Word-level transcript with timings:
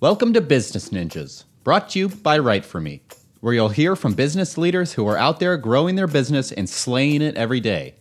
Welcome 0.00 0.32
to 0.32 0.40
Business 0.40 0.88
Ninjas, 0.88 1.44
brought 1.62 1.90
to 1.90 1.98
you 1.98 2.08
by 2.08 2.38
Write 2.38 2.64
For 2.64 2.80
Me, 2.80 3.02
where 3.40 3.52
you'll 3.52 3.68
hear 3.68 3.94
from 3.94 4.14
business 4.14 4.56
leaders 4.56 4.94
who 4.94 5.06
are 5.06 5.18
out 5.18 5.40
there 5.40 5.58
growing 5.58 5.94
their 5.94 6.06
business 6.06 6.52
and 6.52 6.66
slaying 6.66 7.20
it 7.20 7.36
every 7.36 7.60
day. 7.60 7.96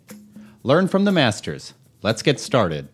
Learn 0.63 0.87
from 0.87 1.03
the 1.03 1.11
masters. 1.11 1.73
Let's 2.01 2.21
get 2.21 2.39
started. 2.39 2.87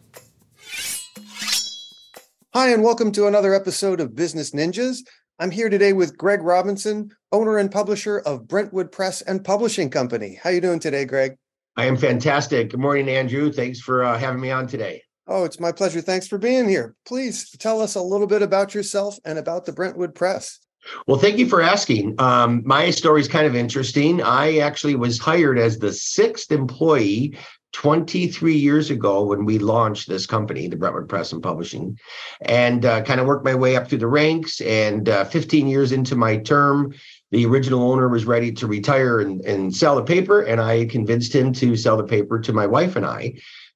Hi, 2.55 2.69
and 2.69 2.81
welcome 2.81 3.11
to 3.11 3.27
another 3.27 3.53
episode 3.53 3.99
of 3.99 4.15
Business 4.15 4.55
Ninjas. 4.55 5.01
I'm 5.37 5.51
here 5.51 5.69
today 5.69 5.93
with 5.93 6.17
Greg 6.17 6.41
Robinson, 6.41 7.11
owner 7.31 7.59
and 7.59 7.71
publisher 7.71 8.23
of 8.25 8.47
Brentwood 8.47 8.91
Press 8.91 9.21
and 9.21 9.45
Publishing 9.45 9.91
Company. 9.91 10.39
How 10.41 10.49
are 10.49 10.53
you 10.53 10.61
doing 10.61 10.79
today, 10.79 11.05
Greg? 11.05 11.35
I 11.77 11.85
am 11.85 11.95
fantastic. 11.95 12.71
Good 12.71 12.79
morning, 12.79 13.07
Andrew. 13.07 13.51
Thanks 13.51 13.79
for 13.79 14.03
uh, 14.03 14.17
having 14.17 14.41
me 14.41 14.49
on 14.49 14.65
today. 14.65 15.03
Oh, 15.27 15.43
it's 15.43 15.59
my 15.59 15.71
pleasure. 15.71 16.01
Thanks 16.01 16.27
for 16.27 16.37
being 16.37 16.69
here. 16.69 16.95
Please 17.05 17.49
tell 17.57 17.81
us 17.81 17.95
a 17.95 18.01
little 18.01 18.27
bit 18.27 18.41
about 18.41 18.75
yourself 18.75 19.17
and 19.25 19.39
about 19.39 19.65
the 19.65 19.73
Brentwood 19.73 20.13
Press. 20.13 20.59
Well, 21.07 21.17
thank 21.17 21.39
you 21.39 21.47
for 21.47 21.61
asking. 21.61 22.13
Um, 22.19 22.61
my 22.63 22.91
story 22.91 23.21
is 23.21 23.27
kind 23.27 23.47
of 23.47 23.55
interesting. 23.55 24.21
I 24.21 24.57
actually 24.59 24.95
was 24.95 25.17
hired 25.17 25.57
as 25.57 25.79
the 25.79 25.91
sixth 25.91 26.51
employee 26.51 27.37
23 27.73 28.55
years 28.55 28.89
ago 28.89 29.25
when 29.25 29.43
we 29.43 29.59
launched 29.59 30.07
this 30.07 30.25
company, 30.25 30.67
the 30.67 30.77
Brentwood 30.77 31.09
Press 31.09 31.33
and 31.33 31.43
Publishing, 31.43 31.97
and 32.43 32.85
uh, 32.85 33.01
kind 33.01 33.19
of 33.19 33.25
worked 33.25 33.43
my 33.43 33.55
way 33.55 33.75
up 33.75 33.89
through 33.89 33.97
the 33.97 34.07
ranks. 34.07 34.61
And 34.61 35.09
uh, 35.09 35.25
15 35.25 35.67
years 35.67 35.91
into 35.91 36.15
my 36.15 36.37
term, 36.37 36.93
the 37.31 37.45
original 37.45 37.91
owner 37.91 38.07
was 38.07 38.25
ready 38.25 38.51
to 38.53 38.67
retire 38.67 39.19
and, 39.19 39.41
and 39.41 39.75
sell 39.75 39.95
the 39.95 40.03
paper, 40.03 40.41
and 40.41 40.61
I 40.61 40.85
convinced 40.85 41.35
him 41.35 41.51
to 41.53 41.75
sell 41.75 41.97
the 41.97 42.03
paper 42.03 42.39
to 42.39 42.53
my 42.53 42.65
wife 42.65 42.95
and 42.95 43.05
I. 43.05 43.33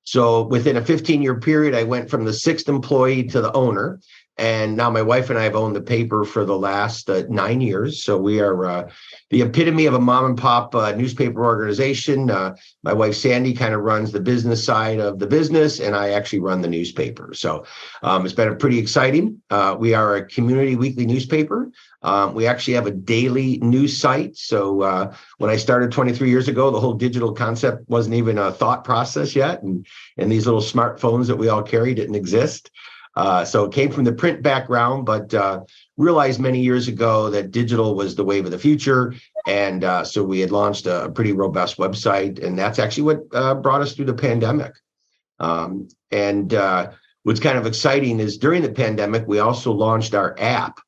So 0.10 0.42
within 0.42 0.76
a 0.76 0.84
15 0.84 1.22
year 1.22 1.40
period, 1.40 1.76
I 1.76 1.84
went 1.84 2.10
from 2.10 2.26
the 2.26 2.34
sixth 2.34 2.68
employee 2.68 3.26
to 3.26 3.42
the 3.42 3.54
owner. 3.54 4.00
And 4.40 4.78
now 4.78 4.90
my 4.90 5.02
wife 5.02 5.30
and 5.30 5.38
I 5.38 5.44
have 5.44 5.58
owned 5.58 5.76
the 5.76 5.82
paper 5.82 6.24
for 6.24 6.46
the 6.46 6.58
last 6.58 7.10
uh, 7.10 7.24
nine 7.28 7.60
years. 7.60 8.02
So 8.02 8.18
we 8.18 8.40
are 8.40 8.66
uh, 8.66 8.90
the 9.32 9.42
epitome 9.42 9.86
of 9.86 9.94
a 9.94 10.00
mom 10.00 10.26
and 10.28 10.38
pop 10.38 10.74
uh, 10.74 10.94
newspaper 10.94 11.44
organization. 11.44 12.32
Uh, 12.32 12.56
my 12.82 12.94
wife 12.94 13.16
Sandy 13.16 13.54
kind 13.54 13.74
of 13.74 13.82
runs 13.82 14.14
the 14.14 14.22
business 14.22 14.64
side 14.64 15.00
of 15.00 15.20
the 15.20 15.28
business, 15.28 15.82
and 15.82 15.94
I 15.94 16.12
actually 16.12 16.40
run 16.40 16.62
the 16.62 16.70
newspaper. 16.70 17.34
So 17.34 17.66
um, 18.02 18.24
it's 18.24 18.34
been 18.34 18.58
pretty 18.58 18.80
exciting. 18.80 19.42
Uh, 19.50 19.76
we 19.78 19.94
are 19.94 20.16
a 20.16 20.26
community 20.26 20.78
weekly 20.78 21.06
newspaper. 21.06 21.70
Um, 22.02 22.34
we 22.34 22.48
actually 22.48 22.76
have 22.76 22.88
a 22.88 22.92
daily 22.92 23.58
news 23.58 23.98
site. 23.98 24.38
So 24.38 24.84
uh, 24.84 25.14
when 25.40 25.50
I 25.50 25.58
started 25.58 25.92
23 25.92 26.30
years 26.30 26.48
ago, 26.48 26.72
the 26.72 26.80
whole 26.80 26.94
digital 26.94 27.34
concept 27.34 27.90
wasn't 27.90 28.16
even 28.16 28.38
a 28.38 28.54
thought 28.54 28.86
process 28.86 29.36
yet, 29.36 29.64
and 29.64 29.86
and 30.18 30.32
these 30.32 30.46
little 30.46 30.62
smartphones 30.62 31.28
that 31.28 31.36
we 31.36 31.50
all 31.50 31.62
carry 31.62 31.94
didn't 31.94 32.16
exist. 32.16 32.72
Uh, 33.16 33.44
so 33.44 33.66
it 33.66 33.74
came 33.74 33.92
from 33.92 34.04
the 34.04 34.14
print 34.14 34.42
background, 34.42 35.06
but 35.06 35.34
uh, 35.34 35.62
realized 35.98 36.40
many 36.40 36.62
years 36.62 36.88
ago 36.88 37.30
that 37.30 37.52
digital 37.52 37.96
was 37.96 38.16
the 38.16 38.24
wave 38.24 38.46
of 38.46 38.52
the 38.52 38.60
future. 38.60 39.14
And 39.48 39.84
uh, 39.84 40.04
so 40.06 40.24
we 40.24 40.40
had 40.40 40.52
launched 40.52 40.86
a 40.86 41.12
pretty 41.14 41.34
robust 41.34 41.78
website, 41.78 42.44
and 42.44 42.58
that's 42.58 42.80
actually 42.80 43.04
what 43.04 43.24
uh, 43.34 43.56
brought 43.56 43.82
us 43.82 43.94
through 43.94 44.06
the 44.06 44.14
pandemic. 44.14 44.74
Um, 45.40 45.88
and 46.12 46.54
uh, 46.54 46.92
what's 47.24 47.40
kind 47.40 47.58
of 47.58 47.66
exciting 47.66 48.20
is 48.20 48.38
during 48.38 48.62
the 48.62 48.72
pandemic, 48.72 49.28
we 49.28 49.40
also 49.40 49.72
launched 49.72 50.14
our 50.14 50.36
app. 50.40 50.80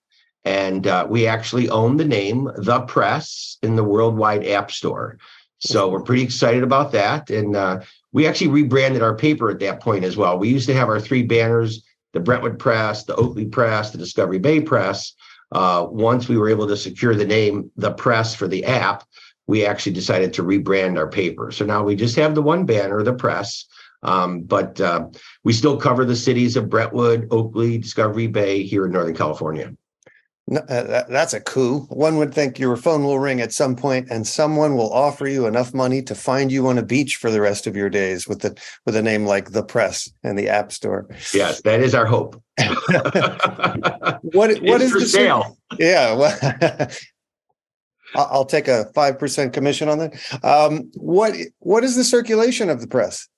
And 0.44 0.88
we 1.08 1.28
actually 1.28 1.69
own 1.69 1.97
the 1.97 2.06
name 2.06 2.50
The 2.58 2.81
Press 2.81 3.58
in 3.61 3.75
the 3.75 3.83
Worldwide 3.83 4.47
App 4.47 4.72
Store. 4.72 5.19
So 5.59 5.88
we're 5.88 6.02
pretty 6.02 6.23
excited 6.23 6.63
about 6.63 6.94
that. 6.94 7.30
And 7.30 7.83
we 8.11 8.25
actually 8.25 8.47
rebranded 8.47 9.03
our 9.03 9.16
paper 9.16 9.52
at 9.52 9.59
that 9.59 9.81
point 9.81 10.03
as 10.03 10.17
well. 10.17 10.39
We 10.39 10.50
used 10.50 10.66
to 10.67 10.73
have 10.73 10.89
our 10.89 11.00
three 11.00 11.22
banners 11.22 11.83
the 12.13 12.19
Brentwood 12.19 12.59
Press, 12.59 13.03
the 13.03 13.15
Oakley 13.15 13.45
Press, 13.45 13.91
the 13.91 13.97
Discovery 13.97 14.39
Bay 14.39 14.61
Press. 14.61 15.13
Uh, 15.51 15.85
once 15.89 16.29
we 16.29 16.37
were 16.37 16.49
able 16.49 16.67
to 16.67 16.77
secure 16.77 17.16
the 17.16 17.25
name, 17.25 17.69
the 17.75 17.91
press 17.91 18.33
for 18.33 18.47
the 18.47 18.63
app, 18.66 19.03
we 19.47 19.66
actually 19.66 19.91
decided 19.91 20.33
to 20.33 20.44
rebrand 20.44 20.97
our 20.97 21.09
paper. 21.09 21.51
So 21.51 21.66
now 21.66 21.83
we 21.83 21.95
just 21.95 22.16
have 22.16 22.35
the 22.35 22.41
one 22.41 22.66
banner, 22.66 23.03
the 23.03 23.13
press, 23.13 23.66
um, 24.03 24.41
but 24.41 24.79
uh, 24.79 25.07
we 25.44 25.53
still 25.53 25.77
cover 25.77 26.05
the 26.05 26.16
cities 26.16 26.55
of 26.55 26.69
Brentwood, 26.69 27.27
Oakley, 27.31 27.77
Discovery 27.77 28.27
Bay 28.27 28.63
here 28.63 28.85
in 28.85 28.91
Northern 28.91 29.16
California. 29.16 29.75
No, 30.51 30.59
uh, 30.67 30.84
that, 30.84 31.09
that's 31.09 31.34
a 31.34 31.39
coup. 31.39 31.85
One 31.88 32.17
would 32.17 32.34
think 32.34 32.59
your 32.59 32.75
phone 32.75 33.06
will 33.06 33.19
ring 33.19 33.39
at 33.39 33.53
some 33.53 33.73
point, 33.73 34.09
and 34.12 34.28
someone 34.28 34.75
will 34.75 34.91
offer 34.91 35.25
you 35.25 35.45
enough 35.45 35.73
money 35.73 36.01
to 36.01 36.13
find 36.13 36.51
you 36.51 36.67
on 36.67 36.78
a 36.78 36.84
beach 36.84 37.16
for 37.16 37.31
the 37.31 37.39
rest 37.39 37.67
of 37.67 37.78
your 37.78 37.89
days 37.89 38.28
with 38.28 38.41
the 38.41 38.62
with 38.85 38.97
a 38.97 39.01
name 39.01 39.25
like 39.25 39.51
the 39.51 39.63
Press 39.63 40.12
and 40.23 40.38
the 40.38 40.50
App 40.50 40.73
Store. 40.73 41.07
Yes, 41.34 41.62
that 41.62 41.79
is 41.79 41.95
our 41.95 42.06
hope. 42.06 42.35
what 44.23 44.62
what 44.62 44.81
is 44.81 44.91
for 44.91 45.00
the 45.00 45.07
sale? 45.07 45.57
Yeah, 45.79 46.16
well, 46.16 46.89
I'll 48.16 48.44
take 48.44 48.68
a 48.68 48.91
five 48.94 49.18
percent 49.18 49.53
commission 49.53 49.88
on 49.88 50.00
that. 50.00 50.44
Um, 50.44 50.91
what 50.95 51.33
what 51.59 51.85
is 51.85 51.95
the 51.95 52.03
circulation 52.03 52.69
of 52.69 52.81
the 52.81 52.88
press? 52.88 53.29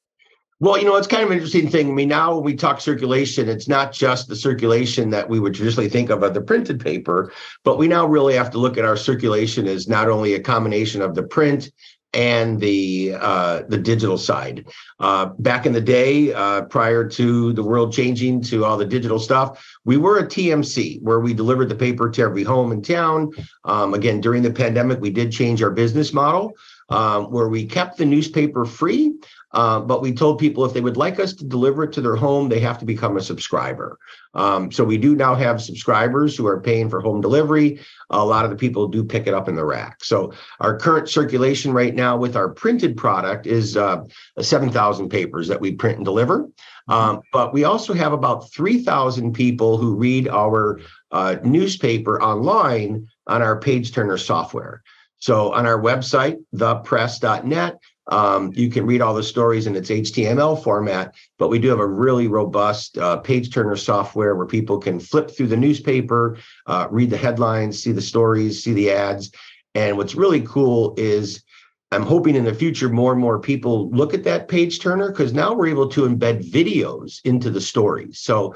Well, 0.63 0.77
you 0.77 0.85
know, 0.85 0.95
it's 0.95 1.07
kind 1.07 1.23
of 1.23 1.29
an 1.29 1.35
interesting 1.35 1.69
thing. 1.69 1.89
I 1.89 1.91
mean, 1.91 2.07
now 2.07 2.35
when 2.35 2.45
we 2.45 2.55
talk 2.55 2.79
circulation, 2.79 3.49
it's 3.49 3.67
not 3.67 3.91
just 3.91 4.29
the 4.29 4.35
circulation 4.37 5.09
that 5.09 5.27
we 5.27 5.37
would 5.37 5.53
traditionally 5.53 5.89
think 5.89 6.09
of 6.09 6.23
of 6.23 6.33
the 6.33 6.39
printed 6.39 6.79
paper, 6.79 7.33
but 7.65 7.77
we 7.77 7.89
now 7.89 8.05
really 8.05 8.33
have 8.35 8.49
to 8.51 8.57
look 8.59 8.77
at 8.77 8.85
our 8.85 8.95
circulation 8.95 9.67
as 9.67 9.89
not 9.89 10.07
only 10.07 10.35
a 10.35 10.39
combination 10.39 11.01
of 11.01 11.15
the 11.15 11.23
print 11.23 11.69
and 12.13 12.61
the 12.61 13.13
uh, 13.19 13.63
the 13.67 13.77
digital 13.77 14.17
side. 14.17 14.65
Uh, 15.01 15.25
back 15.39 15.65
in 15.65 15.73
the 15.73 15.81
day, 15.81 16.31
uh, 16.31 16.61
prior 16.61 17.05
to 17.09 17.51
the 17.51 17.63
world 17.63 17.91
changing 17.91 18.41
to 18.43 18.63
all 18.63 18.77
the 18.77 18.85
digital 18.85 19.19
stuff, 19.19 19.61
we 19.83 19.97
were 19.97 20.19
a 20.19 20.25
TMC 20.25 21.01
where 21.01 21.19
we 21.19 21.33
delivered 21.33 21.67
the 21.67 21.75
paper 21.75 22.09
to 22.09 22.21
every 22.21 22.43
home 22.43 22.71
in 22.71 22.81
town. 22.81 23.31
Um, 23.65 23.93
again, 23.93 24.21
during 24.21 24.43
the 24.43 24.53
pandemic, 24.53 25.01
we 25.01 25.09
did 25.09 25.29
change 25.29 25.61
our 25.61 25.71
business 25.71 26.13
model. 26.13 26.53
Um, 26.89 27.31
where 27.31 27.47
we 27.47 27.65
kept 27.65 27.97
the 27.97 28.05
newspaper 28.05 28.65
free, 28.65 29.13
uh, 29.53 29.79
but 29.79 30.01
we 30.01 30.11
told 30.11 30.39
people 30.39 30.65
if 30.65 30.73
they 30.73 30.81
would 30.81 30.97
like 30.97 31.19
us 31.19 31.33
to 31.33 31.45
deliver 31.45 31.83
it 31.83 31.93
to 31.93 32.01
their 32.01 32.15
home, 32.15 32.49
they 32.49 32.59
have 32.59 32.79
to 32.79 32.85
become 32.85 33.17
a 33.17 33.21
subscriber. 33.21 33.99
Um, 34.33 34.71
so 34.71 34.83
we 34.83 34.97
do 34.97 35.15
now 35.15 35.35
have 35.35 35.61
subscribers 35.61 36.35
who 36.35 36.47
are 36.47 36.59
paying 36.59 36.89
for 36.89 37.01
home 37.01 37.21
delivery. 37.21 37.79
A 38.09 38.25
lot 38.25 38.45
of 38.45 38.51
the 38.51 38.57
people 38.57 38.87
do 38.87 39.03
pick 39.03 39.27
it 39.27 39.33
up 39.33 39.47
in 39.47 39.55
the 39.55 39.65
rack. 39.65 40.03
So 40.03 40.33
our 40.59 40.77
current 40.77 41.07
circulation 41.07 41.71
right 41.71 41.93
now 41.93 42.17
with 42.17 42.35
our 42.35 42.49
printed 42.49 42.97
product 42.97 43.45
is 43.45 43.77
uh, 43.77 44.03
7,000 44.39 45.09
papers 45.09 45.47
that 45.49 45.61
we 45.61 45.73
print 45.73 45.97
and 45.97 46.05
deliver. 46.05 46.49
Um, 46.87 47.21
but 47.31 47.53
we 47.53 47.63
also 47.63 47.93
have 47.93 48.11
about 48.11 48.51
3,000 48.51 49.33
people 49.33 49.77
who 49.77 49.95
read 49.95 50.27
our 50.27 50.81
uh, 51.11 51.35
newspaper 51.43 52.21
online 52.21 53.07
on 53.27 53.41
our 53.41 53.59
page 53.59 53.93
turner 53.93 54.17
software. 54.17 54.83
So 55.19 55.53
on 55.53 55.65
our 55.65 55.79
website, 55.79 56.43
thepress.net, 56.53 57.79
um, 58.07 58.51
you 58.53 58.69
can 58.69 58.85
read 58.85 59.01
all 59.01 59.13
the 59.13 59.23
stories 59.23 59.67
in 59.67 59.75
its 59.75 59.89
HTML 59.89 60.61
format, 60.61 61.15
but 61.37 61.49
we 61.49 61.59
do 61.59 61.69
have 61.69 61.79
a 61.79 61.87
really 61.87 62.27
robust 62.27 62.97
uh, 62.97 63.17
page 63.17 63.53
turner 63.53 63.75
software 63.75 64.35
where 64.35 64.45
people 64.45 64.77
can 64.77 64.99
flip 64.99 65.31
through 65.31 65.47
the 65.47 65.57
newspaper, 65.57 66.37
uh, 66.67 66.87
read 66.91 67.09
the 67.09 67.17
headlines, 67.17 67.81
see 67.81 67.91
the 67.91 68.01
stories, 68.01 68.63
see 68.63 68.73
the 68.73 68.91
ads. 68.91 69.31
And 69.75 69.97
what's 69.97 70.15
really 70.15 70.41
cool 70.41 70.93
is 70.97 71.43
I'm 71.91 72.03
hoping 72.03 72.35
in 72.35 72.43
the 72.43 72.53
future 72.53 72.89
more 72.89 73.11
and 73.11 73.21
more 73.21 73.39
people 73.39 73.89
look 73.91 74.13
at 74.13 74.23
that 74.23 74.47
page 74.47 74.79
turner 74.79 75.09
because 75.09 75.31
now 75.31 75.53
we're 75.53 75.67
able 75.67 75.87
to 75.89 76.07
embed 76.07 76.49
videos 76.49 77.21
into 77.23 77.49
the 77.49 77.61
stories. 77.61 78.19
So 78.19 78.55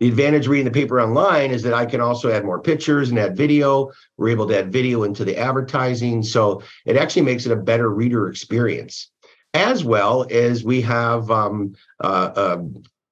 the 0.00 0.08
advantage 0.08 0.46
reading 0.46 0.64
the 0.64 0.70
paper 0.70 1.00
online 1.00 1.50
is 1.50 1.62
that 1.64 1.74
I 1.74 1.84
can 1.84 2.00
also 2.00 2.30
add 2.30 2.44
more 2.44 2.60
pictures 2.60 3.10
and 3.10 3.18
add 3.18 3.36
video. 3.36 3.90
We're 4.16 4.28
able 4.28 4.46
to 4.48 4.58
add 4.58 4.72
video 4.72 5.02
into 5.02 5.24
the 5.24 5.36
advertising. 5.36 6.22
So 6.22 6.62
it 6.86 6.96
actually 6.96 7.22
makes 7.22 7.46
it 7.46 7.52
a 7.52 7.56
better 7.56 7.90
reader 7.90 8.28
experience. 8.28 9.10
As 9.54 9.82
well 9.82 10.26
as 10.30 10.62
we 10.62 10.80
have, 10.82 11.30
um, 11.30 11.74
uh, 12.02 12.30
uh, 12.36 12.62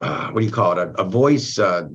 uh, 0.01 0.31
what 0.31 0.41
do 0.41 0.47
you 0.47 0.53
call 0.53 0.73
it, 0.73 0.79
a, 0.79 1.01
a 1.01 1.05
voice, 1.05 1.59
uh, 1.59 1.89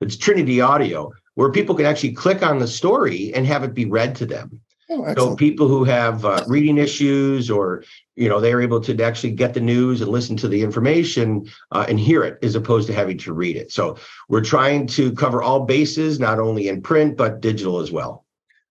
it's 0.00 0.16
Trinity 0.16 0.60
Audio, 0.60 1.10
where 1.34 1.50
people 1.50 1.74
can 1.74 1.86
actually 1.86 2.12
click 2.12 2.42
on 2.42 2.58
the 2.58 2.68
story 2.68 3.32
and 3.34 3.46
have 3.46 3.64
it 3.64 3.74
be 3.74 3.86
read 3.86 4.14
to 4.16 4.26
them. 4.26 4.60
Oh, 4.90 5.14
so 5.14 5.36
people 5.36 5.68
who 5.68 5.84
have 5.84 6.24
uh, 6.24 6.42
reading 6.46 6.78
issues 6.78 7.50
or 7.50 7.84
you 8.16 8.28
know 8.28 8.40
they're 8.40 8.62
able 8.62 8.80
to 8.80 9.02
actually 9.02 9.32
get 9.32 9.52
the 9.52 9.60
news 9.60 10.00
and 10.00 10.10
listen 10.10 10.34
to 10.38 10.48
the 10.48 10.62
information 10.62 11.46
uh, 11.72 11.84
and 11.88 12.00
hear 12.00 12.24
it 12.24 12.38
as 12.42 12.54
opposed 12.54 12.86
to 12.86 12.94
having 12.94 13.18
to 13.18 13.34
read 13.34 13.56
it. 13.56 13.70
So 13.70 13.98
we're 14.30 14.44
trying 14.44 14.86
to 14.88 15.12
cover 15.12 15.42
all 15.42 15.66
bases 15.66 16.18
not 16.18 16.38
only 16.38 16.68
in 16.68 16.80
print 16.80 17.18
but 17.18 17.42
digital 17.42 17.80
as 17.80 17.92
well. 17.92 18.24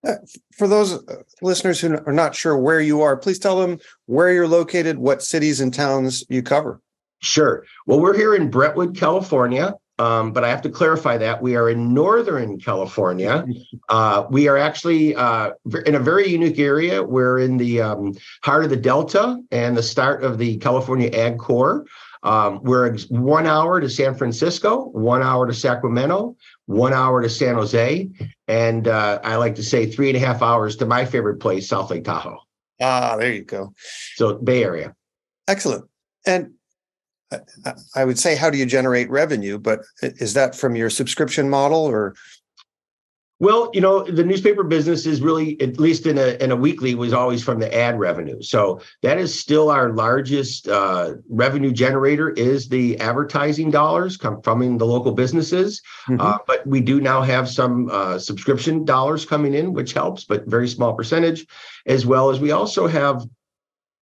Uh, 0.08 0.16
for 0.58 0.68
those 0.68 0.94
uh, 1.08 1.22
listeners 1.42 1.80
who 1.80 2.00
are 2.08 2.14
not 2.14 2.36
sure 2.36 2.58
where 2.58 2.82
you 2.82 3.02
are 3.02 3.16
please 3.18 3.38
tell 3.38 3.60
them 3.60 3.78
where 4.08 4.32
you're 4.32 4.48
located 4.48 4.98
what 4.98 5.22
cities 5.22 5.62
and 5.62 5.74
towns 5.74 6.24
you 6.30 6.42
cover. 6.42 6.82
Sure. 7.22 7.64
Well 7.86 8.00
we're 8.00 8.18
here 8.18 8.34
in 8.34 8.50
brentwood 8.50 8.98
california 8.98 9.76
um, 10.00 10.32
but 10.32 10.44
I 10.44 10.50
have 10.50 10.62
to 10.64 10.70
clarify 10.70 11.18
that 11.18 11.42
we 11.42 11.56
are 11.56 11.70
in 11.70 11.94
Northern 11.94 12.60
California. 12.60 13.46
Uh, 13.90 14.26
we 14.30 14.48
are 14.48 14.58
actually 14.58 15.16
uh, 15.16 15.52
in 15.86 15.96
a 15.96 16.00
very 16.00 16.28
unique 16.28 16.60
area. 16.60 17.02
We're 17.04 17.40
in 17.40 17.58
the 17.58 17.82
um, 17.82 18.14
heart 18.44 18.64
of 18.64 18.70
the 18.70 18.78
Delta 18.78 19.42
and 19.52 19.76
the 19.76 19.84
start 19.84 20.24
of 20.24 20.38
the 20.38 20.58
California 20.58 21.10
Ag 21.14 21.40
Core. 21.40 21.86
Um, 22.24 22.60
we're 22.64 22.98
one 23.10 23.46
hour 23.48 23.80
to 23.80 23.90
San 23.90 24.16
Francisco, 24.16 24.90
one 24.90 25.22
hour 25.22 25.48
to 25.48 25.54
Sacramento, 25.54 26.36
one 26.66 26.94
hour 26.94 27.22
to 27.22 27.30
San 27.30 27.56
Jose, 27.56 28.10
and 28.48 28.88
uh, 28.88 29.20
I 29.24 29.36
like 29.36 29.56
to 29.56 29.64
say 29.64 29.86
three 29.86 30.10
and 30.10 30.18
a 30.18 30.20
half 30.20 30.42
hours 30.42 30.76
to 30.78 30.86
my 30.86 31.06
favorite 31.06 31.40
place, 31.40 31.70
South 31.70 31.92
Lake 31.92 32.04
Tahoe. 32.04 32.40
Ah, 32.82 33.16
there 33.18 33.32
you 33.32 33.44
go. 33.44 33.74
So 34.16 34.36
Bay 34.36 34.64
Area. 34.64 34.96
Excellent. 35.48 35.86
And 36.26 36.54
I- 37.96 38.06
would 38.06 38.20
say, 38.20 38.36
how 38.36 38.50
do 38.50 38.58
you 38.58 38.66
generate 38.66 39.10
revenue? 39.10 39.58
But 39.58 39.82
is 40.02 40.34
that 40.34 40.56
from 40.56 40.76
your 40.76 40.90
subscription 40.90 41.50
model 41.50 41.80
or? 41.80 42.16
Well, 43.40 43.70
you 43.72 43.82
know, 43.82 44.04
the 44.04 44.24
newspaper 44.24 44.64
business 44.64 45.06
is 45.06 45.22
really, 45.22 45.62
at 45.62 45.80
least 45.80 46.08
in 46.08 46.18
a 46.18 46.44
in 46.44 46.50
a 46.52 46.56
weekly, 46.56 46.96
was 46.96 47.14
always 47.14 47.44
from 47.44 47.60
the 47.60 47.72
ad 47.72 48.00
revenue. 48.00 48.42
So 48.42 48.82
that 49.04 49.20
is 49.20 49.40
still 49.40 49.70
our 49.70 49.94
largest 49.94 50.68
uh, 50.68 51.14
revenue 51.30 51.72
generator 51.72 52.32
is 52.32 52.68
the 52.68 53.00
advertising 53.00 53.70
dollars 53.70 54.18
come 54.18 54.42
from 54.42 54.64
in 54.64 54.80
the 54.80 54.88
local 54.88 55.12
businesses. 55.12 55.84
Uh, 56.20 56.40
but 56.48 56.66
we 56.66 56.82
do 56.82 57.00
now 57.00 57.22
have 57.22 57.48
some 57.48 57.90
uh, 57.92 58.18
subscription 58.18 58.86
dollars 58.86 59.24
coming 59.24 59.54
in, 59.54 59.72
which 59.72 59.94
helps, 59.94 60.24
but 60.24 60.48
very 60.48 60.68
small 60.68 60.96
percentage, 60.96 61.46
as 61.86 62.08
well 62.08 62.32
as 62.32 62.40
we 62.40 62.50
also 62.50 62.88
have 62.88 63.24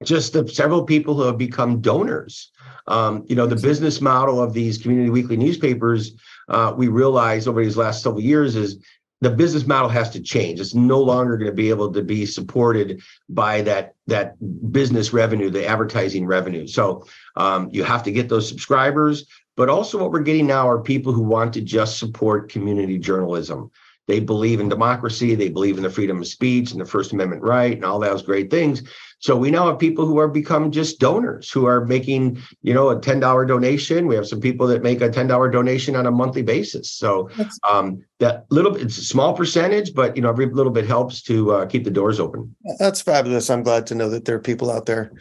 just 0.04 0.34
the 0.34 0.48
several 0.48 0.84
people 0.84 1.16
who 1.16 1.24
have 1.24 1.38
become 1.38 1.82
donors. 1.82 2.52
Um, 2.88 3.26
you 3.28 3.36
know, 3.36 3.48
the 3.48 3.56
business 3.56 4.02
model 4.02 4.42
of 4.42 4.54
these 4.54 4.78
community 4.78 5.10
weekly 5.10 5.38
newspapers, 5.38 6.12
uh, 6.50 6.74
we 6.76 6.88
realized 6.88 7.48
over 7.48 7.64
these 7.64 7.78
last 7.78 8.04
several 8.04 8.22
years 8.22 8.56
is 8.56 8.84
the 9.22 9.30
business 9.30 9.66
model 9.66 9.90
has 9.90 10.10
to 10.12 10.22
change. 10.22 10.60
It's 10.60 10.76
no 10.76 11.00
longer 11.00 11.38
going 11.38 11.50
to 11.50 11.56
be 11.56 11.70
able 11.70 11.92
to 11.94 12.04
be 12.04 12.26
supported 12.26 13.02
by 13.30 13.62
that 13.62 13.96
that 14.08 14.36
business 14.72 15.14
revenue, 15.14 15.50
the 15.50 15.66
advertising 15.66 16.26
revenue. 16.26 16.68
So 16.68 17.08
um, 17.36 17.70
you 17.72 17.84
have 17.84 18.04
to 18.04 18.12
get 18.12 18.30
those 18.30 18.48
subscribers, 18.48 19.26
but 19.56 19.70
also 19.70 19.98
what 19.98 20.12
we're 20.12 20.20
getting 20.20 20.46
now 20.46 20.70
are 20.70 20.80
people 20.80 21.14
who 21.14 21.24
want 21.24 21.54
to 21.54 21.62
just 21.62 21.98
support 21.98 22.52
community 22.52 23.00
journalism. 23.00 23.72
They 24.08 24.20
believe 24.20 24.60
in 24.60 24.70
democracy, 24.70 25.36
they 25.36 25.50
believe 25.50 25.78
in 25.78 25.84
the 25.84 25.90
freedom 25.90 26.22
of 26.22 26.28
speech 26.28 26.72
and 26.72 26.80
the 26.80 26.86
First 26.86 27.12
Amendment 27.14 27.42
right, 27.42 27.74
and 27.74 27.84
all 27.84 28.00
those 28.00 28.22
great 28.22 28.52
things. 28.52 28.84
So 29.20 29.36
we 29.36 29.50
now 29.50 29.68
have 29.68 29.80
people 29.80 30.06
who 30.06 30.20
are 30.20 30.28
become 30.28 30.72
just 30.72 31.00
donors 31.00 31.50
who 31.50 31.66
are 31.66 31.86
making, 31.86 32.38
you 32.62 32.74
know, 32.74 32.90
a 32.90 33.00
ten 33.00 33.20
dollar 33.20 33.46
donation. 33.46 34.06
We 34.06 34.16
have 34.16 34.28
some 34.28 34.42
people 34.42 34.68
that 34.68 34.84
make 34.84 35.02
a 35.02 35.10
ten 35.10 35.28
dollar 35.28 35.50
donation 35.50 35.96
on 35.96 36.06
a 36.06 36.12
monthly 36.12 36.44
basis. 36.44 36.92
So 36.92 37.30
um, 37.68 38.04
that 38.20 38.46
little, 38.50 38.76
it's 38.76 38.98
a 38.98 39.04
small 39.04 39.34
percentage, 39.34 39.94
but 39.94 40.16
you 40.16 40.22
know, 40.22 40.30
every 40.30 40.46
little 40.48 40.72
bit 40.72 40.86
helps 40.86 41.24
to 41.24 41.52
uh, 41.54 41.66
keep 41.66 41.86
the 41.86 41.90
doors 41.92 42.20
open. 42.20 42.56
That's 42.78 43.02
fabulous. 43.02 43.50
I'm 43.50 43.64
glad 43.64 43.88
to 43.88 43.96
know 43.96 44.10
that 44.10 44.26
there 44.26 44.36
are 44.36 44.40
people 44.40 44.72
out 44.72 44.86
there 44.86 45.12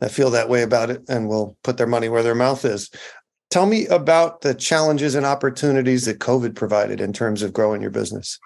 that 0.00 0.10
feel 0.10 0.30
that 0.30 0.48
way 0.48 0.62
about 0.62 0.90
it 0.90 1.02
and 1.08 1.28
will 1.28 1.56
put 1.62 1.78
their 1.78 1.86
money 1.86 2.08
where 2.08 2.22
their 2.22 2.34
mouth 2.34 2.64
is. 2.64 2.90
Tell 3.54 3.66
me 3.66 3.86
about 3.86 4.40
the 4.40 4.52
challenges 4.52 5.14
and 5.14 5.24
opportunities 5.24 6.06
that 6.06 6.18
COVID 6.18 6.56
provided 6.56 7.00
in 7.00 7.12
terms 7.12 7.40
of 7.40 7.52
growing 7.52 7.80
your 7.80 7.92
business. 7.92 8.40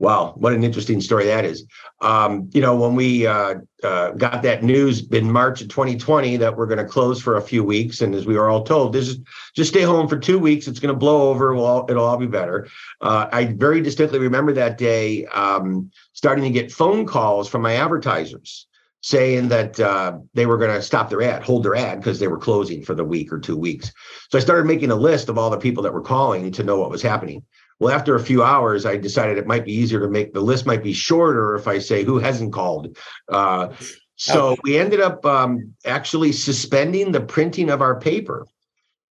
Wow, 0.00 0.32
what 0.34 0.52
an 0.52 0.64
interesting 0.64 1.00
story 1.00 1.26
that 1.26 1.44
is. 1.44 1.64
Um, 2.00 2.50
you 2.52 2.60
know, 2.60 2.74
when 2.74 2.96
we 2.96 3.24
uh, 3.24 3.54
uh, 3.84 4.10
got 4.10 4.42
that 4.42 4.64
news 4.64 5.08
in 5.10 5.30
March 5.30 5.60
of 5.60 5.68
2020 5.68 6.38
that 6.38 6.56
we're 6.56 6.66
going 6.66 6.84
to 6.84 6.84
close 6.84 7.22
for 7.22 7.36
a 7.36 7.40
few 7.40 7.62
weeks, 7.62 8.00
and 8.00 8.16
as 8.16 8.26
we 8.26 8.34
were 8.34 8.50
all 8.50 8.64
told, 8.64 8.94
this 8.94 9.10
is 9.10 9.18
just 9.54 9.70
stay 9.70 9.82
home 9.82 10.08
for 10.08 10.18
two 10.18 10.40
weeks. 10.40 10.66
It's 10.66 10.80
going 10.80 10.92
to 10.92 10.98
blow 10.98 11.30
over. 11.30 11.54
We'll 11.54 11.64
all, 11.64 11.86
it'll 11.88 12.04
all 12.04 12.16
be 12.16 12.26
better. 12.26 12.66
Uh, 13.00 13.28
I 13.30 13.44
very 13.44 13.80
distinctly 13.80 14.18
remember 14.18 14.52
that 14.54 14.76
day 14.76 15.24
um, 15.26 15.88
starting 16.14 16.42
to 16.42 16.50
get 16.50 16.72
phone 16.72 17.06
calls 17.06 17.48
from 17.48 17.62
my 17.62 17.74
advertisers 17.74 18.66
saying 19.02 19.48
that 19.48 19.78
uh, 19.78 20.16
they 20.32 20.46
were 20.46 20.56
going 20.56 20.74
to 20.74 20.80
stop 20.80 21.10
their 21.10 21.22
ad, 21.22 21.42
hold 21.42 21.64
their 21.64 21.74
ad 21.74 21.98
because 21.98 22.18
they 22.18 22.28
were 22.28 22.38
closing 22.38 22.82
for 22.82 22.94
the 22.94 23.04
week 23.04 23.32
or 23.32 23.38
two 23.38 23.56
weeks. 23.56 23.92
So 24.30 24.38
I 24.38 24.40
started 24.40 24.64
making 24.64 24.90
a 24.90 24.96
list 24.96 25.28
of 25.28 25.36
all 25.36 25.50
the 25.50 25.58
people 25.58 25.82
that 25.82 25.92
were 25.92 26.02
calling 26.02 26.50
to 26.52 26.62
know 26.62 26.78
what 26.78 26.90
was 26.90 27.02
happening. 27.02 27.44
Well, 27.80 27.92
after 27.92 28.14
a 28.14 28.20
few 28.20 28.44
hours, 28.44 28.86
I 28.86 28.96
decided 28.96 29.38
it 29.38 29.46
might 29.46 29.64
be 29.64 29.72
easier 29.72 29.98
to 30.00 30.08
make 30.08 30.32
the 30.32 30.40
list 30.40 30.66
might 30.66 30.84
be 30.84 30.92
shorter 30.92 31.56
if 31.56 31.66
I 31.66 31.78
say 31.78 32.04
who 32.04 32.18
hasn't 32.18 32.52
called. 32.52 32.96
Uh, 33.28 33.70
so 34.14 34.56
we 34.62 34.78
ended 34.78 35.00
up 35.00 35.26
um, 35.26 35.74
actually 35.84 36.30
suspending 36.30 37.10
the 37.10 37.20
printing 37.20 37.70
of 37.70 37.82
our 37.82 37.98
paper, 37.98 38.46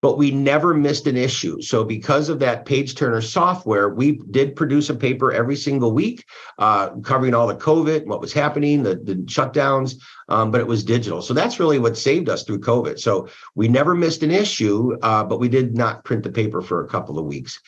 but 0.03 0.17
we 0.17 0.31
never 0.31 0.75
missed 0.75 1.07
an 1.07 1.17
issue. 1.17 1.61
So 1.61 1.85
because 1.85 2.29
of 2.29 2.39
that 2.39 2.65
page 2.65 2.95
turner 2.95 3.21
software, 3.21 3.89
we 3.91 4.13
did 4.31 4.57
produce 4.57 4.89
a 4.89 4.95
paper 4.95 5.33
every 5.33 5.57
single 5.57 5.93
week, 5.93 6.25
uh, 6.59 6.91
covering 7.01 7.35
all 7.35 7.47
the 7.47 7.55
COVID, 7.55 8.07
what 8.07 8.21
was 8.21 8.33
happening, 8.33 8.83
the, 8.83 8.97
the 8.97 9.17
shutdowns, 9.27 10.01
um, 10.29 10.51
but 10.51 10.61
it 10.61 10.67
was 10.67 10.85
digital. 10.85 11.21
So 11.21 11.35
that's 11.35 11.61
really 11.61 11.79
what 11.79 11.99
saved 11.99 12.29
us 12.29 12.45
through 12.45 12.61
COVID. 12.61 12.99
So 12.99 13.29
we 13.55 13.69
never 13.69 13.95
missed 13.95 14.23
an 14.23 14.31
issue, 14.31 14.97
uh, 15.03 15.25
but 15.25 15.41
we 15.41 15.49
did 15.49 15.77
not 15.77 16.05
print 16.05 16.23
the 16.23 16.33
paper 16.33 16.63
for 16.63 16.85
a 16.85 16.89
couple 16.89 17.19
of 17.19 17.27
weeks 17.27 17.61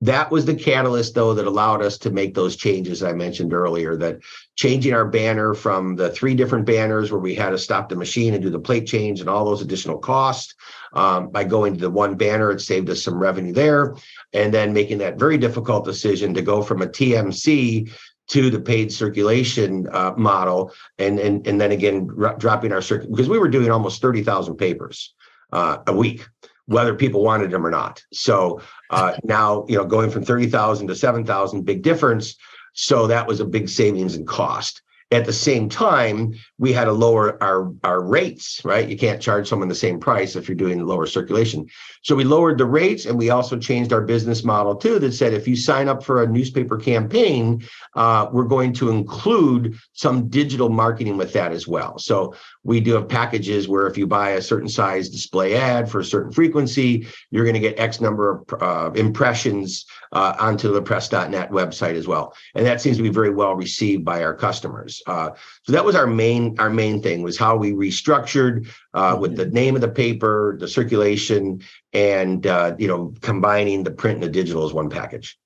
that 0.00 0.30
was 0.30 0.44
the 0.44 0.54
catalyst 0.54 1.14
though 1.14 1.34
that 1.34 1.46
allowed 1.46 1.82
us 1.82 1.98
to 1.98 2.10
make 2.10 2.34
those 2.34 2.56
changes 2.56 3.02
i 3.02 3.12
mentioned 3.12 3.52
earlier 3.52 3.96
that 3.96 4.18
changing 4.58 4.92
our 4.92 5.06
banner 5.06 5.54
from 5.54 5.94
the 5.94 6.10
three 6.10 6.34
different 6.34 6.66
banners 6.66 7.12
where 7.12 7.20
we 7.20 7.34
had 7.34 7.50
to 7.50 7.58
stop 7.58 7.88
the 7.88 7.96
machine 7.96 8.34
and 8.34 8.42
do 8.42 8.50
the 8.50 8.58
plate 8.58 8.86
change 8.86 9.20
and 9.20 9.28
all 9.28 9.44
those 9.44 9.62
additional 9.62 9.98
costs 9.98 10.54
um, 10.92 11.30
by 11.30 11.44
going 11.44 11.74
to 11.74 11.80
the 11.80 11.90
one 11.90 12.16
banner 12.16 12.50
it 12.50 12.60
saved 12.60 12.90
us 12.90 13.02
some 13.02 13.18
revenue 13.18 13.52
there. 13.52 13.94
And 14.32 14.52
then 14.52 14.72
making 14.72 14.98
that 14.98 15.18
very 15.18 15.38
difficult 15.38 15.84
decision 15.84 16.34
to 16.34 16.42
go 16.42 16.62
from 16.62 16.82
a 16.82 16.86
tmc 16.86 17.90
to 18.28 18.50
the 18.50 18.60
paid 18.60 18.92
circulation 18.92 19.86
uh, 19.92 20.12
model 20.16 20.72
and, 20.98 21.18
and 21.18 21.46
and 21.46 21.60
then 21.60 21.72
again 21.72 22.08
r- 22.22 22.36
dropping 22.36 22.72
our 22.72 22.82
circuit 22.82 23.10
because 23.10 23.28
we 23.28 23.38
were 23.38 23.48
doing 23.48 23.70
almost 23.70 24.02
30,000 24.02 24.56
papers 24.56 25.14
uh, 25.52 25.78
a 25.86 25.94
week 25.94 26.26
whether 26.68 26.94
people 26.94 27.24
wanted 27.24 27.50
them 27.50 27.66
or 27.66 27.70
not 27.70 28.02
so 28.12 28.60
uh, 28.90 29.14
now, 29.24 29.66
you 29.68 29.76
know, 29.76 29.84
going 29.84 30.10
from 30.10 30.24
30,000 30.24 30.88
to 30.88 30.94
7,000, 30.94 31.64
big 31.64 31.82
difference. 31.82 32.36
So 32.72 33.06
that 33.08 33.26
was 33.26 33.40
a 33.40 33.44
big 33.44 33.68
savings 33.68 34.16
in 34.16 34.24
cost. 34.24 34.82
At 35.10 35.24
the 35.24 35.32
same 35.32 35.70
time, 35.70 36.34
we 36.58 36.70
had 36.70 36.84
to 36.84 36.92
lower 36.92 37.42
our, 37.42 37.72
our 37.82 38.02
rates, 38.02 38.60
right? 38.62 38.86
You 38.86 38.96
can't 38.96 39.22
charge 39.22 39.48
someone 39.48 39.68
the 39.68 39.74
same 39.74 39.98
price 39.98 40.36
if 40.36 40.48
you're 40.48 40.54
doing 40.54 40.84
lower 40.84 41.06
circulation. 41.06 41.66
So 42.02 42.14
we 42.14 42.24
lowered 42.24 42.58
the 42.58 42.66
rates 42.66 43.06
and 43.06 43.16
we 43.16 43.30
also 43.30 43.58
changed 43.58 43.92
our 43.92 44.02
business 44.02 44.44
model 44.44 44.76
too 44.76 44.98
that 44.98 45.12
said 45.12 45.32
if 45.32 45.48
you 45.48 45.56
sign 45.56 45.88
up 45.88 46.02
for 46.02 46.22
a 46.22 46.26
newspaper 46.26 46.76
campaign, 46.76 47.66
uh, 47.96 48.28
we're 48.30 48.44
going 48.44 48.74
to 48.74 48.90
include 48.90 49.78
some 49.94 50.28
digital 50.28 50.68
marketing 50.68 51.16
with 51.16 51.32
that 51.32 51.52
as 51.52 51.66
well. 51.66 51.98
So 51.98 52.34
we 52.62 52.80
do 52.80 52.92
have 52.92 53.08
packages 53.08 53.66
where 53.66 53.86
if 53.86 53.96
you 53.96 54.06
buy 54.06 54.30
a 54.30 54.42
certain 54.42 54.68
size 54.68 55.08
display 55.08 55.56
ad 55.56 55.90
for 55.90 56.00
a 56.00 56.04
certain 56.04 56.32
frequency, 56.32 57.06
you're 57.30 57.44
going 57.44 57.54
to 57.54 57.60
get 57.60 57.78
X 57.78 58.02
number 58.02 58.44
of 58.50 58.62
uh, 58.62 58.90
impressions 58.92 59.86
uh, 60.12 60.34
onto 60.38 60.72
thepress.net 60.72 61.50
website 61.50 61.94
as 61.94 62.06
well. 62.06 62.34
And 62.54 62.66
that 62.66 62.80
seems 62.82 62.98
to 62.98 63.02
be 63.02 63.08
very 63.08 63.30
well 63.30 63.54
received 63.54 64.04
by 64.04 64.22
our 64.22 64.34
customers. 64.34 64.97
Uh, 65.06 65.30
so 65.62 65.72
that 65.72 65.84
was 65.84 65.94
our 65.94 66.06
main 66.06 66.58
our 66.58 66.70
main 66.70 67.02
thing 67.02 67.22
was 67.22 67.38
how 67.38 67.56
we 67.56 67.72
restructured 67.72 68.68
uh, 68.94 69.16
with 69.20 69.36
the 69.36 69.46
name 69.46 69.74
of 69.74 69.80
the 69.80 69.88
paper, 69.88 70.56
the 70.60 70.68
circulation, 70.68 71.62
and 71.92 72.46
uh, 72.46 72.74
you 72.78 72.88
know 72.88 73.14
combining 73.20 73.84
the 73.84 73.90
print 73.90 74.16
and 74.16 74.22
the 74.24 74.28
digital 74.28 74.64
as 74.64 74.72
one 74.72 74.90
package. 74.90 75.38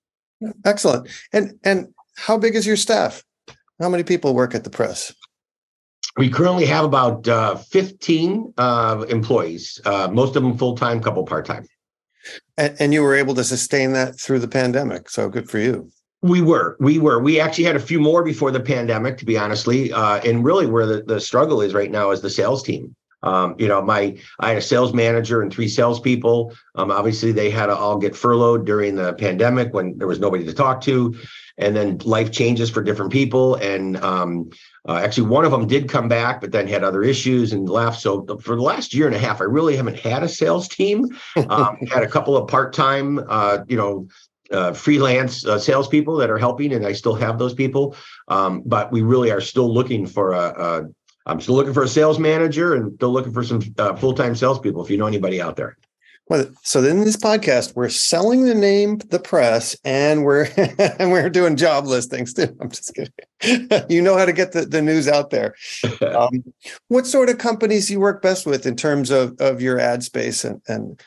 Excellent. 0.65 1.09
And 1.33 1.59
and 1.65 1.95
how 2.17 2.39
big 2.39 2.55
is 2.55 2.67
your 2.67 2.77
staff? 2.77 3.23
How 3.81 3.89
many 3.89 4.03
people 4.03 4.35
work 4.35 4.55
at 4.55 4.65
the 4.65 4.71
press? 4.71 5.13
We 6.17 6.29
currently 6.29 6.67
have 6.67 6.85
about 6.85 7.27
uh, 7.27 7.57
15 7.57 8.53
uh, 8.59 9.07
employees, 9.09 9.81
uh, 9.87 10.09
most 10.13 10.37
of 10.37 10.43
them 10.43 10.59
full 10.59 10.77
time, 10.77 11.01
couple 11.01 11.25
part 11.25 11.47
time. 11.47 11.67
And, 12.59 12.77
and 12.79 12.95
you 12.95 13.03
were 13.03 13.15
able 13.15 13.35
to 13.35 13.45
sustain 13.45 13.95
that 13.95 14.21
through 14.21 14.41
the 14.41 14.49
pandemic. 14.49 15.09
So 15.09 15.31
good 15.31 15.49
for 15.49 15.59
you. 15.59 15.91
We 16.23 16.41
were, 16.41 16.77
we 16.79 16.99
were. 17.01 17.19
We 17.19 17.41
actually 17.41 17.65
had 17.65 17.75
a 17.75 17.81
few 17.81 17.99
more 17.99 18.23
before 18.23 18.53
the 18.53 18.61
pandemic, 18.61 19.19
to 19.19 19.25
be 19.25 19.37
honestly. 19.37 19.93
Uh, 19.93 20.21
and 20.25 20.45
really, 20.45 20.67
where 20.67 20.87
the, 20.87 21.03
the 21.03 21.21
struggle 21.21 21.61
is 21.61 21.75
right 21.75 21.91
now 21.91 22.13
is 22.13 22.21
the 22.21 22.31
sales 22.31 22.63
team. 22.63 22.95
Um, 23.23 23.55
you 23.59 23.69
know, 23.69 23.83
my 23.83 24.17
I 24.41 24.49
had 24.49 24.59
a 24.59 24.63
sales 24.63 24.93
manager 24.93 25.43
and 25.43 25.53
three 25.53 25.69
salespeople. 25.69 26.55
Um, 26.75 26.91
obviously, 26.91 27.33
they 27.33 27.51
had 27.51 27.67
to 27.67 27.77
all 27.77 27.99
get 27.99 28.17
furloughed 28.17 28.65
during 28.65 28.95
the 28.95 29.15
pandemic 29.15 29.73
when 29.73 29.97
there 29.99 30.09
was 30.09 30.19
nobody 30.19 30.45
to 30.45 30.53
talk 30.53 30.81
to, 30.83 31.15
and 31.59 31.77
then 31.77 31.99
life 32.05 32.33
changes 32.33 32.71
for 32.71 32.83
different 32.83 33.13
people. 33.13 33.57
And 33.57 33.97
um, 33.99 34.51
uh, 34.89 34.97
actually, 34.97 35.29
one 35.29 35.45
of 35.45 35.53
them 35.53 35.67
did 35.67 35.89
come 35.89 36.09
back, 36.09 36.41
but 36.41 36.51
then 36.51 36.67
had 36.67 36.83
other 36.83 37.03
issues 37.03 37.53
and 37.53 37.69
left. 37.69 38.01
So 38.01 38.27
for 38.41 38.57
the 38.57 38.63
last 38.63 38.93
year 38.93 39.07
and 39.07 39.15
a 39.15 39.19
half, 39.19 39.41
I 39.41 39.45
really 39.45 39.77
haven't 39.77 40.01
had 40.01 40.23
a 40.23 40.29
sales 40.29 40.69
team. 40.69 41.09
Um, 41.49 41.77
had 41.91 42.03
a 42.03 42.09
couple 42.09 42.37
of 42.37 42.49
part 42.49 42.73
time, 42.73 43.21
uh, 43.29 43.59
you 43.67 43.77
know, 43.77 44.07
uh, 44.53 44.73
freelance 44.73 45.45
uh, 45.47 45.59
salespeople 45.59 46.17
that 46.17 46.31
are 46.31 46.39
helping, 46.39 46.73
and 46.73 46.87
I 46.87 46.93
still 46.93 47.15
have 47.15 47.39
those 47.39 47.55
people. 47.55 47.97
Um, 48.29 48.63
but 48.65 48.93
we 48.93 49.03
really 49.03 49.31
are 49.31 49.41
still 49.41 49.73
looking 49.73 50.07
for 50.07 50.33
a, 50.33 50.39
a. 50.49 50.83
I'm 51.25 51.41
still 51.41 51.55
looking 51.55 51.75
for 51.75 51.85
a 51.85 51.89
sales 51.89 52.19
manager, 52.19 52.75
and 52.75 52.95
still 52.95 53.13
looking 53.13 53.33
for 53.33 53.45
some 53.45 53.63
uh, 53.79 53.95
full 53.95 54.15
time 54.15 54.35
salespeople. 54.35 54.85
If 54.85 54.91
you 54.91 54.97
know 54.97 55.07
anybody 55.07 55.41
out 55.41 55.57
there, 55.57 55.77
Well, 56.29 56.47
so 56.63 56.83
in 56.83 57.05
this 57.05 57.17
podcast, 57.17 57.75
we're 57.77 57.89
selling 57.89 58.45
the 58.45 58.55
name 58.55 58.99
the 59.11 59.19
press 59.19 59.77
and 59.85 60.25
we're 60.25 60.49
and 60.99 61.13
we're 61.13 61.31
doing 61.31 61.57
job 61.57 61.87
listings 61.87 62.33
too. 62.33 62.57
I'm 62.61 62.71
just 62.71 62.95
kidding. 62.95 63.87
you 63.89 64.03
know 64.03 64.17
how 64.17 64.25
to 64.25 64.33
get 64.33 64.53
the, 64.53 64.65
the 64.65 64.83
news 64.83 65.09
out 65.09 65.31
there. 65.31 65.55
Um, 66.03 66.45
what 66.89 67.07
sort 67.07 67.31
of 67.31 67.39
companies 67.39 67.91
you 67.91 67.99
work 67.99 68.23
best 68.23 68.45
with 68.45 68.67
in 68.67 68.77
terms 68.77 69.11
of, 69.11 69.41
of 69.41 69.63
your 69.63 69.79
ad 69.81 70.03
space 70.03 70.45
and, 70.45 70.61
and 70.69 71.01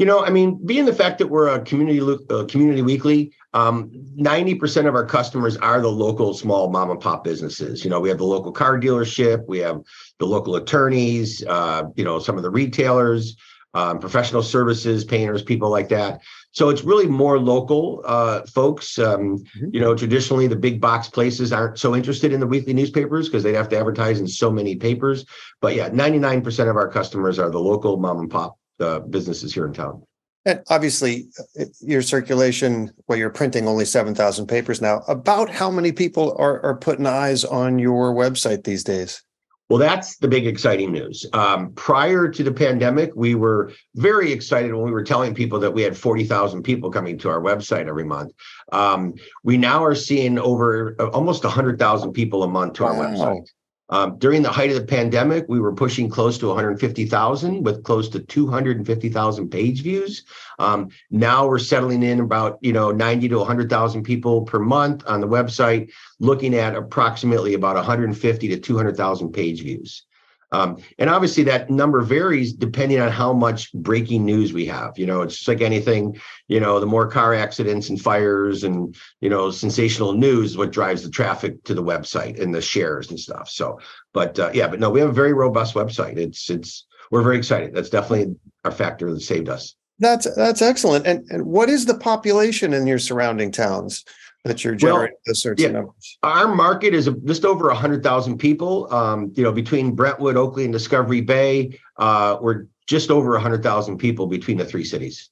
you 0.00 0.06
know, 0.06 0.24
I 0.24 0.30
mean, 0.30 0.58
being 0.64 0.86
the 0.86 0.94
fact 0.94 1.18
that 1.18 1.26
we're 1.26 1.48
a 1.48 1.60
community 1.60 2.00
community 2.48 2.80
weekly, 2.80 3.32
um, 3.52 3.90
90% 4.18 4.86
of 4.86 4.94
our 4.94 5.04
customers 5.04 5.58
are 5.58 5.78
the 5.82 5.90
local 5.90 6.32
small 6.32 6.70
mom 6.70 6.90
and 6.90 6.98
pop 6.98 7.22
businesses. 7.22 7.84
You 7.84 7.90
know, 7.90 8.00
we 8.00 8.08
have 8.08 8.16
the 8.16 8.24
local 8.24 8.50
car 8.50 8.80
dealership, 8.80 9.44
we 9.46 9.58
have 9.58 9.82
the 10.18 10.24
local 10.24 10.56
attorneys, 10.56 11.44
uh, 11.46 11.82
you 11.96 12.04
know, 12.04 12.18
some 12.18 12.38
of 12.38 12.42
the 12.42 12.50
retailers, 12.50 13.36
um, 13.74 13.98
professional 13.98 14.42
services, 14.42 15.04
painters, 15.04 15.42
people 15.42 15.68
like 15.68 15.90
that. 15.90 16.22
So 16.52 16.70
it's 16.70 16.82
really 16.82 17.06
more 17.06 17.38
local 17.38 18.02
uh, 18.06 18.46
folks. 18.46 18.98
Um, 18.98 19.36
mm-hmm. 19.38 19.66
You 19.70 19.80
know, 19.80 19.94
traditionally 19.94 20.46
the 20.46 20.56
big 20.56 20.80
box 20.80 21.08
places 21.08 21.52
aren't 21.52 21.78
so 21.78 21.94
interested 21.94 22.32
in 22.32 22.40
the 22.40 22.46
weekly 22.46 22.72
newspapers 22.72 23.28
because 23.28 23.42
they'd 23.42 23.54
have 23.54 23.68
to 23.68 23.78
advertise 23.78 24.18
in 24.18 24.26
so 24.26 24.50
many 24.50 24.76
papers. 24.76 25.26
But 25.60 25.74
yeah, 25.74 25.90
99% 25.90 26.70
of 26.70 26.76
our 26.76 26.88
customers 26.88 27.38
are 27.38 27.50
the 27.50 27.60
local 27.60 27.98
mom 27.98 28.20
and 28.20 28.30
pop 28.30 28.56
uh, 28.80 29.00
businesses 29.00 29.54
here 29.54 29.66
in 29.66 29.72
town. 29.72 30.02
And 30.46 30.60
obviously, 30.70 31.28
uh, 31.58 31.64
your 31.80 32.02
circulation, 32.02 32.90
well, 33.06 33.18
you're 33.18 33.30
printing 33.30 33.68
only 33.68 33.84
7,000 33.84 34.46
papers 34.46 34.80
now. 34.80 35.02
About 35.06 35.50
how 35.50 35.70
many 35.70 35.92
people 35.92 36.34
are, 36.38 36.62
are 36.64 36.76
putting 36.76 37.06
eyes 37.06 37.44
on 37.44 37.78
your 37.78 38.14
website 38.14 38.64
these 38.64 38.82
days? 38.82 39.22
Well, 39.68 39.78
that's 39.78 40.16
the 40.16 40.26
big 40.26 40.48
exciting 40.48 40.90
news. 40.90 41.24
Um, 41.32 41.72
prior 41.74 42.26
to 42.26 42.42
the 42.42 42.52
pandemic, 42.52 43.12
we 43.14 43.36
were 43.36 43.70
very 43.94 44.32
excited 44.32 44.74
when 44.74 44.82
we 44.82 44.90
were 44.90 45.04
telling 45.04 45.32
people 45.32 45.60
that 45.60 45.72
we 45.72 45.82
had 45.82 45.96
40,000 45.96 46.64
people 46.64 46.90
coming 46.90 47.16
to 47.18 47.28
our 47.28 47.40
website 47.40 47.86
every 47.86 48.02
month. 48.02 48.32
Um, 48.72 49.14
we 49.44 49.56
now 49.56 49.84
are 49.84 49.94
seeing 49.94 50.40
over 50.40 50.96
uh, 50.98 51.06
almost 51.10 51.44
100,000 51.44 52.12
people 52.12 52.42
a 52.42 52.48
month 52.48 52.72
to 52.74 52.82
wow. 52.82 52.88
our 52.88 52.96
website. 52.96 53.46
Um, 53.90 54.18
during 54.18 54.42
the 54.42 54.50
height 54.50 54.70
of 54.70 54.76
the 54.76 54.86
pandemic, 54.86 55.46
we 55.48 55.60
were 55.60 55.72
pushing 55.72 56.08
close 56.08 56.38
to 56.38 56.46
150,000 56.46 57.62
with 57.62 57.82
close 57.82 58.08
to 58.10 58.20
250,000 58.20 59.50
page 59.50 59.82
views. 59.82 60.24
Um, 60.58 60.90
now 61.10 61.46
we're 61.46 61.58
settling 61.58 62.02
in 62.02 62.20
about 62.20 62.58
you 62.62 62.72
know 62.72 62.92
90 62.92 63.28
to 63.30 63.38
100,000 63.38 64.02
people 64.04 64.42
per 64.42 64.60
month 64.60 65.02
on 65.06 65.20
the 65.20 65.28
website, 65.28 65.90
looking 66.20 66.54
at 66.54 66.76
approximately 66.76 67.54
about 67.54 67.76
150 67.76 68.48
to 68.48 68.58
200,000 68.58 69.32
page 69.32 69.62
views. 69.62 70.04
Um, 70.52 70.78
and 70.98 71.08
obviously, 71.08 71.44
that 71.44 71.70
number 71.70 72.00
varies 72.00 72.52
depending 72.52 73.00
on 73.00 73.10
how 73.10 73.32
much 73.32 73.72
breaking 73.72 74.24
news 74.24 74.52
we 74.52 74.66
have. 74.66 74.98
You 74.98 75.06
know, 75.06 75.22
it's 75.22 75.36
just 75.36 75.48
like 75.48 75.60
anything. 75.60 76.18
You 76.48 76.60
know, 76.60 76.80
the 76.80 76.86
more 76.86 77.08
car 77.08 77.34
accidents 77.34 77.88
and 77.88 78.00
fires 78.00 78.64
and 78.64 78.96
you 79.20 79.30
know 79.30 79.50
sensational 79.50 80.12
news, 80.12 80.56
what 80.56 80.72
drives 80.72 81.02
the 81.02 81.10
traffic 81.10 81.62
to 81.64 81.74
the 81.74 81.82
website 81.82 82.40
and 82.40 82.54
the 82.54 82.60
shares 82.60 83.10
and 83.10 83.18
stuff. 83.18 83.48
So, 83.48 83.78
but 84.12 84.38
uh, 84.38 84.50
yeah, 84.52 84.68
but 84.68 84.80
no, 84.80 84.90
we 84.90 85.00
have 85.00 85.10
a 85.10 85.12
very 85.12 85.32
robust 85.32 85.74
website. 85.74 86.16
It's 86.16 86.50
it's 86.50 86.86
we're 87.10 87.22
very 87.22 87.38
excited. 87.38 87.74
That's 87.74 87.90
definitely 87.90 88.36
our 88.64 88.72
factor 88.72 89.12
that 89.12 89.20
saved 89.20 89.48
us. 89.48 89.76
That's 90.00 90.32
that's 90.34 90.62
excellent. 90.62 91.06
And 91.06 91.26
and 91.30 91.46
what 91.46 91.68
is 91.68 91.86
the 91.86 91.96
population 91.96 92.72
in 92.72 92.86
your 92.86 92.98
surrounding 92.98 93.52
towns? 93.52 94.04
That 94.44 94.64
you're 94.64 94.74
generating 94.74 95.14
well, 95.14 95.22
those 95.26 95.42
sorts 95.42 95.62
yeah, 95.62 95.68
of 95.68 95.74
numbers? 95.74 96.18
Our 96.22 96.54
market 96.54 96.94
is 96.94 97.08
just 97.24 97.44
over 97.44 97.66
100,000 97.66 98.38
people. 98.38 98.92
Um, 98.92 99.32
you 99.34 99.42
know, 99.42 99.52
between 99.52 99.94
Brentwood, 99.94 100.36
Oakley, 100.36 100.64
and 100.64 100.72
Discovery 100.72 101.20
Bay, 101.20 101.78
uh, 101.98 102.38
we're 102.40 102.66
just 102.86 103.10
over 103.10 103.32
100,000 103.32 103.98
people 103.98 104.26
between 104.26 104.56
the 104.56 104.64
three 104.64 104.84
cities. 104.84 105.30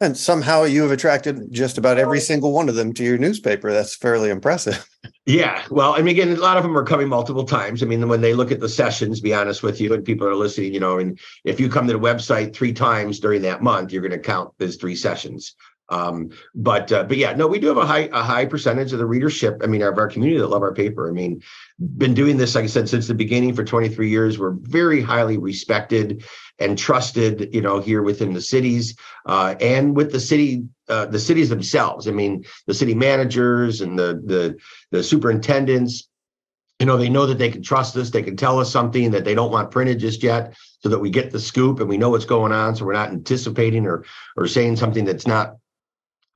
And 0.00 0.16
somehow 0.16 0.62
you 0.62 0.82
have 0.82 0.92
attracted 0.92 1.52
just 1.52 1.76
about 1.76 1.98
every 1.98 2.20
single 2.20 2.52
one 2.52 2.68
of 2.68 2.76
them 2.76 2.92
to 2.94 3.04
your 3.04 3.18
newspaper. 3.18 3.72
That's 3.72 3.96
fairly 3.96 4.30
impressive. 4.30 4.88
Yeah. 5.28 5.64
Well, 5.70 5.94
I 5.94 5.98
mean, 5.98 6.14
again, 6.16 6.32
a 6.32 6.40
lot 6.40 6.56
of 6.56 6.62
them 6.62 6.78
are 6.78 6.84
coming 6.84 7.08
multiple 7.08 7.44
times. 7.44 7.82
I 7.82 7.86
mean, 7.86 8.08
when 8.08 8.20
they 8.20 8.32
look 8.32 8.52
at 8.52 8.60
the 8.60 8.68
sessions, 8.68 9.20
be 9.20 9.34
honest 9.34 9.60
with 9.60 9.80
you, 9.80 9.92
and 9.92 10.04
people 10.04 10.26
are 10.26 10.36
listening, 10.36 10.72
you 10.72 10.78
know, 10.78 10.98
and 10.98 11.18
if 11.44 11.58
you 11.58 11.68
come 11.68 11.88
to 11.88 11.92
the 11.92 11.98
website 11.98 12.54
three 12.54 12.72
times 12.72 13.18
during 13.18 13.42
that 13.42 13.60
month, 13.60 13.92
you're 13.92 14.02
going 14.02 14.12
to 14.12 14.18
count 14.20 14.52
as 14.60 14.76
three 14.76 14.94
sessions. 14.94 15.56
Um, 15.88 16.30
but 16.54 16.90
uh, 16.90 17.04
but 17.04 17.16
yeah, 17.16 17.32
no, 17.32 17.46
we 17.46 17.60
do 17.60 17.68
have 17.68 17.76
a 17.76 17.86
high 17.86 18.08
a 18.12 18.22
high 18.22 18.46
percentage 18.46 18.92
of 18.92 18.98
the 18.98 19.06
readership. 19.06 19.60
I 19.62 19.66
mean, 19.66 19.82
of 19.82 19.98
our 19.98 20.08
community 20.08 20.40
that 20.40 20.48
love 20.48 20.62
our 20.62 20.74
paper. 20.74 21.08
I 21.08 21.12
mean, 21.12 21.42
been 21.96 22.14
doing 22.14 22.36
this, 22.36 22.54
like 22.54 22.64
I 22.64 22.68
said, 22.68 22.88
since 22.88 23.06
the 23.06 23.14
beginning 23.14 23.54
for 23.54 23.64
23 23.64 24.08
years. 24.08 24.38
We're 24.38 24.56
very 24.62 25.00
highly 25.00 25.38
respected 25.38 26.24
and 26.58 26.76
trusted, 26.76 27.54
you 27.54 27.60
know, 27.60 27.80
here 27.80 28.02
within 28.02 28.32
the 28.32 28.40
cities 28.40 28.96
uh, 29.26 29.54
and 29.60 29.94
with 29.94 30.10
the 30.10 30.20
city, 30.20 30.64
uh, 30.88 31.06
the 31.06 31.18
cities 31.18 31.50
themselves. 31.50 32.08
I 32.08 32.12
mean, 32.12 32.44
the 32.66 32.74
city 32.74 32.94
managers 32.94 33.80
and 33.80 33.98
the 33.98 34.20
the 34.24 34.56
the 34.90 35.02
superintendents. 35.02 36.08
You 36.80 36.84
know, 36.84 36.98
they 36.98 37.08
know 37.08 37.24
that 37.24 37.38
they 37.38 37.50
can 37.50 37.62
trust 37.62 37.96
us. 37.96 38.10
They 38.10 38.22
can 38.22 38.36
tell 38.36 38.58
us 38.58 38.70
something 38.70 39.10
that 39.12 39.24
they 39.24 39.34
don't 39.34 39.50
want 39.50 39.70
printed 39.70 39.98
just 39.98 40.22
yet, 40.22 40.54
so 40.80 40.90
that 40.90 40.98
we 40.98 41.08
get 41.08 41.30
the 41.30 41.40
scoop 41.40 41.80
and 41.80 41.88
we 41.88 41.96
know 41.96 42.10
what's 42.10 42.26
going 42.26 42.52
on. 42.52 42.76
So 42.76 42.84
we're 42.84 42.92
not 42.92 43.10
anticipating 43.10 43.86
or 43.86 44.04
or 44.36 44.46
saying 44.46 44.76
something 44.76 45.04
that's 45.04 45.26
not 45.26 45.56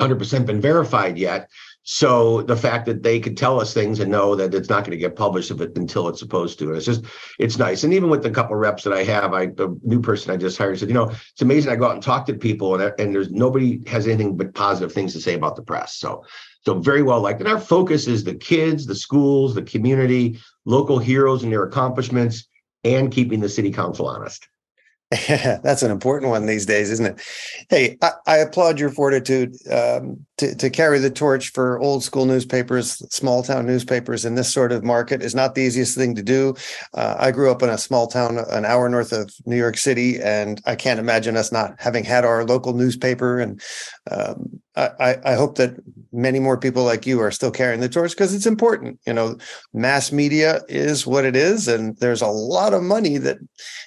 100% 0.00 0.47
been 0.47 0.61
verified 0.61 1.19
yet. 1.19 1.49
So 1.83 2.42
the 2.42 2.57
fact 2.57 2.87
that 2.87 3.02
they 3.02 3.19
could 3.21 3.37
tell 3.37 3.61
us 3.61 3.73
things 3.73 4.00
and 4.00 4.11
know 4.11 4.35
that 4.35 4.54
it's 4.54 4.69
not 4.69 4.85
going 4.85 4.90
to 4.92 4.97
get 4.97 5.16
published 5.16 5.50
if 5.50 5.61
it, 5.61 5.76
until 5.76 6.09
it's 6.09 6.19
supposed 6.19 6.59
to, 6.59 6.75
it's 6.75 6.85
just 6.85 7.04
it's 7.38 7.59
nice. 7.59 7.85
And 7.85 7.95
even 7.95 8.11
with 8.11 8.23
the 8.23 8.30
couple 8.30 8.54
reps 8.57 8.85
that 8.85 8.92
I 8.92 9.02
have, 9.04 9.33
I 9.33 9.47
the 9.47 9.78
new 9.83 10.00
person 10.00 10.30
I 10.30 10.37
just 10.37 10.59
hired 10.59 10.78
said, 10.78 10.88
you 10.88 10.95
know, 10.95 11.09
it's 11.09 11.40
amazing. 11.40 11.73
I 11.73 11.76
go 11.76 11.87
out 11.87 11.95
and 11.95 12.02
talk 12.02 12.26
to 12.26 12.35
people, 12.35 12.75
and 12.75 12.92
and 12.99 13.14
there's 13.14 13.30
nobody 13.30 13.83
has 13.88 14.07
anything 14.07 14.37
but 14.37 14.54
positive 14.54 14.92
things 14.92 15.14
to 15.14 15.21
say 15.21 15.35
about 15.35 15.57
the 15.57 15.62
press. 15.62 15.97
So 15.97 16.25
so 16.66 16.78
very 16.78 17.02
well 17.02 17.21
liked. 17.21 17.40
And 17.40 17.49
our 17.49 17.59
focus 17.59 18.07
is 18.07 18.25
the 18.25 18.35
kids, 18.35 18.87
the 18.87 18.95
schools, 18.95 19.54
the 19.54 19.62
community, 19.62 20.38
local 20.66 20.99
heroes 20.99 21.42
and 21.42 21.50
their 21.50 21.64
accomplishments, 21.64 22.47
and 22.85 23.11
keeping 23.11 23.40
the 23.40 23.49
city 23.49 23.73
council 23.73 24.07
honest. 24.07 24.47
Yeah, 25.29 25.59
that's 25.62 25.83
an 25.83 25.90
important 25.90 26.31
one 26.31 26.47
these 26.47 26.67
days, 26.67 26.90
isn't 26.90 27.07
it? 27.07 27.21
Hey, 27.69 27.99
I, 28.02 28.11
I 28.26 28.37
applaud 28.38 28.79
your 28.79 28.90
fortitude 28.90 29.57
um, 29.71 30.25
to, 30.40 30.54
to 30.54 30.70
carry 30.70 30.99
the 30.99 31.11
torch 31.11 31.50
for 31.52 31.78
old 31.80 32.02
school 32.02 32.25
newspapers, 32.25 32.97
small 33.14 33.42
town 33.42 33.66
newspapers 33.66 34.25
in 34.25 34.37
this 34.37 34.50
sort 34.50 34.73
of 34.73 34.82
market 34.82 35.23
is 35.23 35.35
not 35.35 35.54
the 35.54 35.61
easiest 35.61 35.97
thing 35.97 36.14
to 36.14 36.23
do. 36.23 36.54
Uh, 36.94 37.14
I 37.18 37.30
grew 37.30 37.50
up 37.50 37.62
in 37.62 37.68
a 37.68 37.76
small 37.76 38.06
town 38.06 38.38
an 38.38 38.64
hour 38.64 38.88
north 38.88 39.12
of 39.12 39.30
New 39.44 39.59
York 39.59 39.76
City, 39.76 40.18
and 40.18 40.62
I 40.64 40.76
can't 40.76 40.99
imagine 40.99 41.37
us 41.37 41.52
not 41.52 41.75
having 41.78 42.04
had 42.04 42.25
our 42.25 42.44
local 42.44 42.73
newspaper. 42.73 43.38
And 43.38 43.61
um, 44.11 44.61
I, 44.76 45.18
I 45.25 45.35
hope 45.35 45.56
that 45.56 45.76
many 46.11 46.40
more 46.40 46.56
people 46.56 46.85
like 46.85 47.06
you 47.06 47.20
are 47.20 47.30
still 47.30 47.50
carrying 47.50 47.80
the 47.80 47.88
torch 47.88 48.12
because 48.12 48.32
it's 48.32 48.47
important. 48.47 48.99
You 49.06 49.12
know, 49.12 49.37
mass 49.75 50.11
media 50.11 50.62
is 50.68 51.06
what 51.06 51.26
it 51.26 51.37
is, 51.37 51.68
and 51.68 51.99
there's 51.99 52.23
a 52.23 52.28
lot 52.28 52.73
of 52.73 52.82
money 52.82 53.18
that 53.18 53.37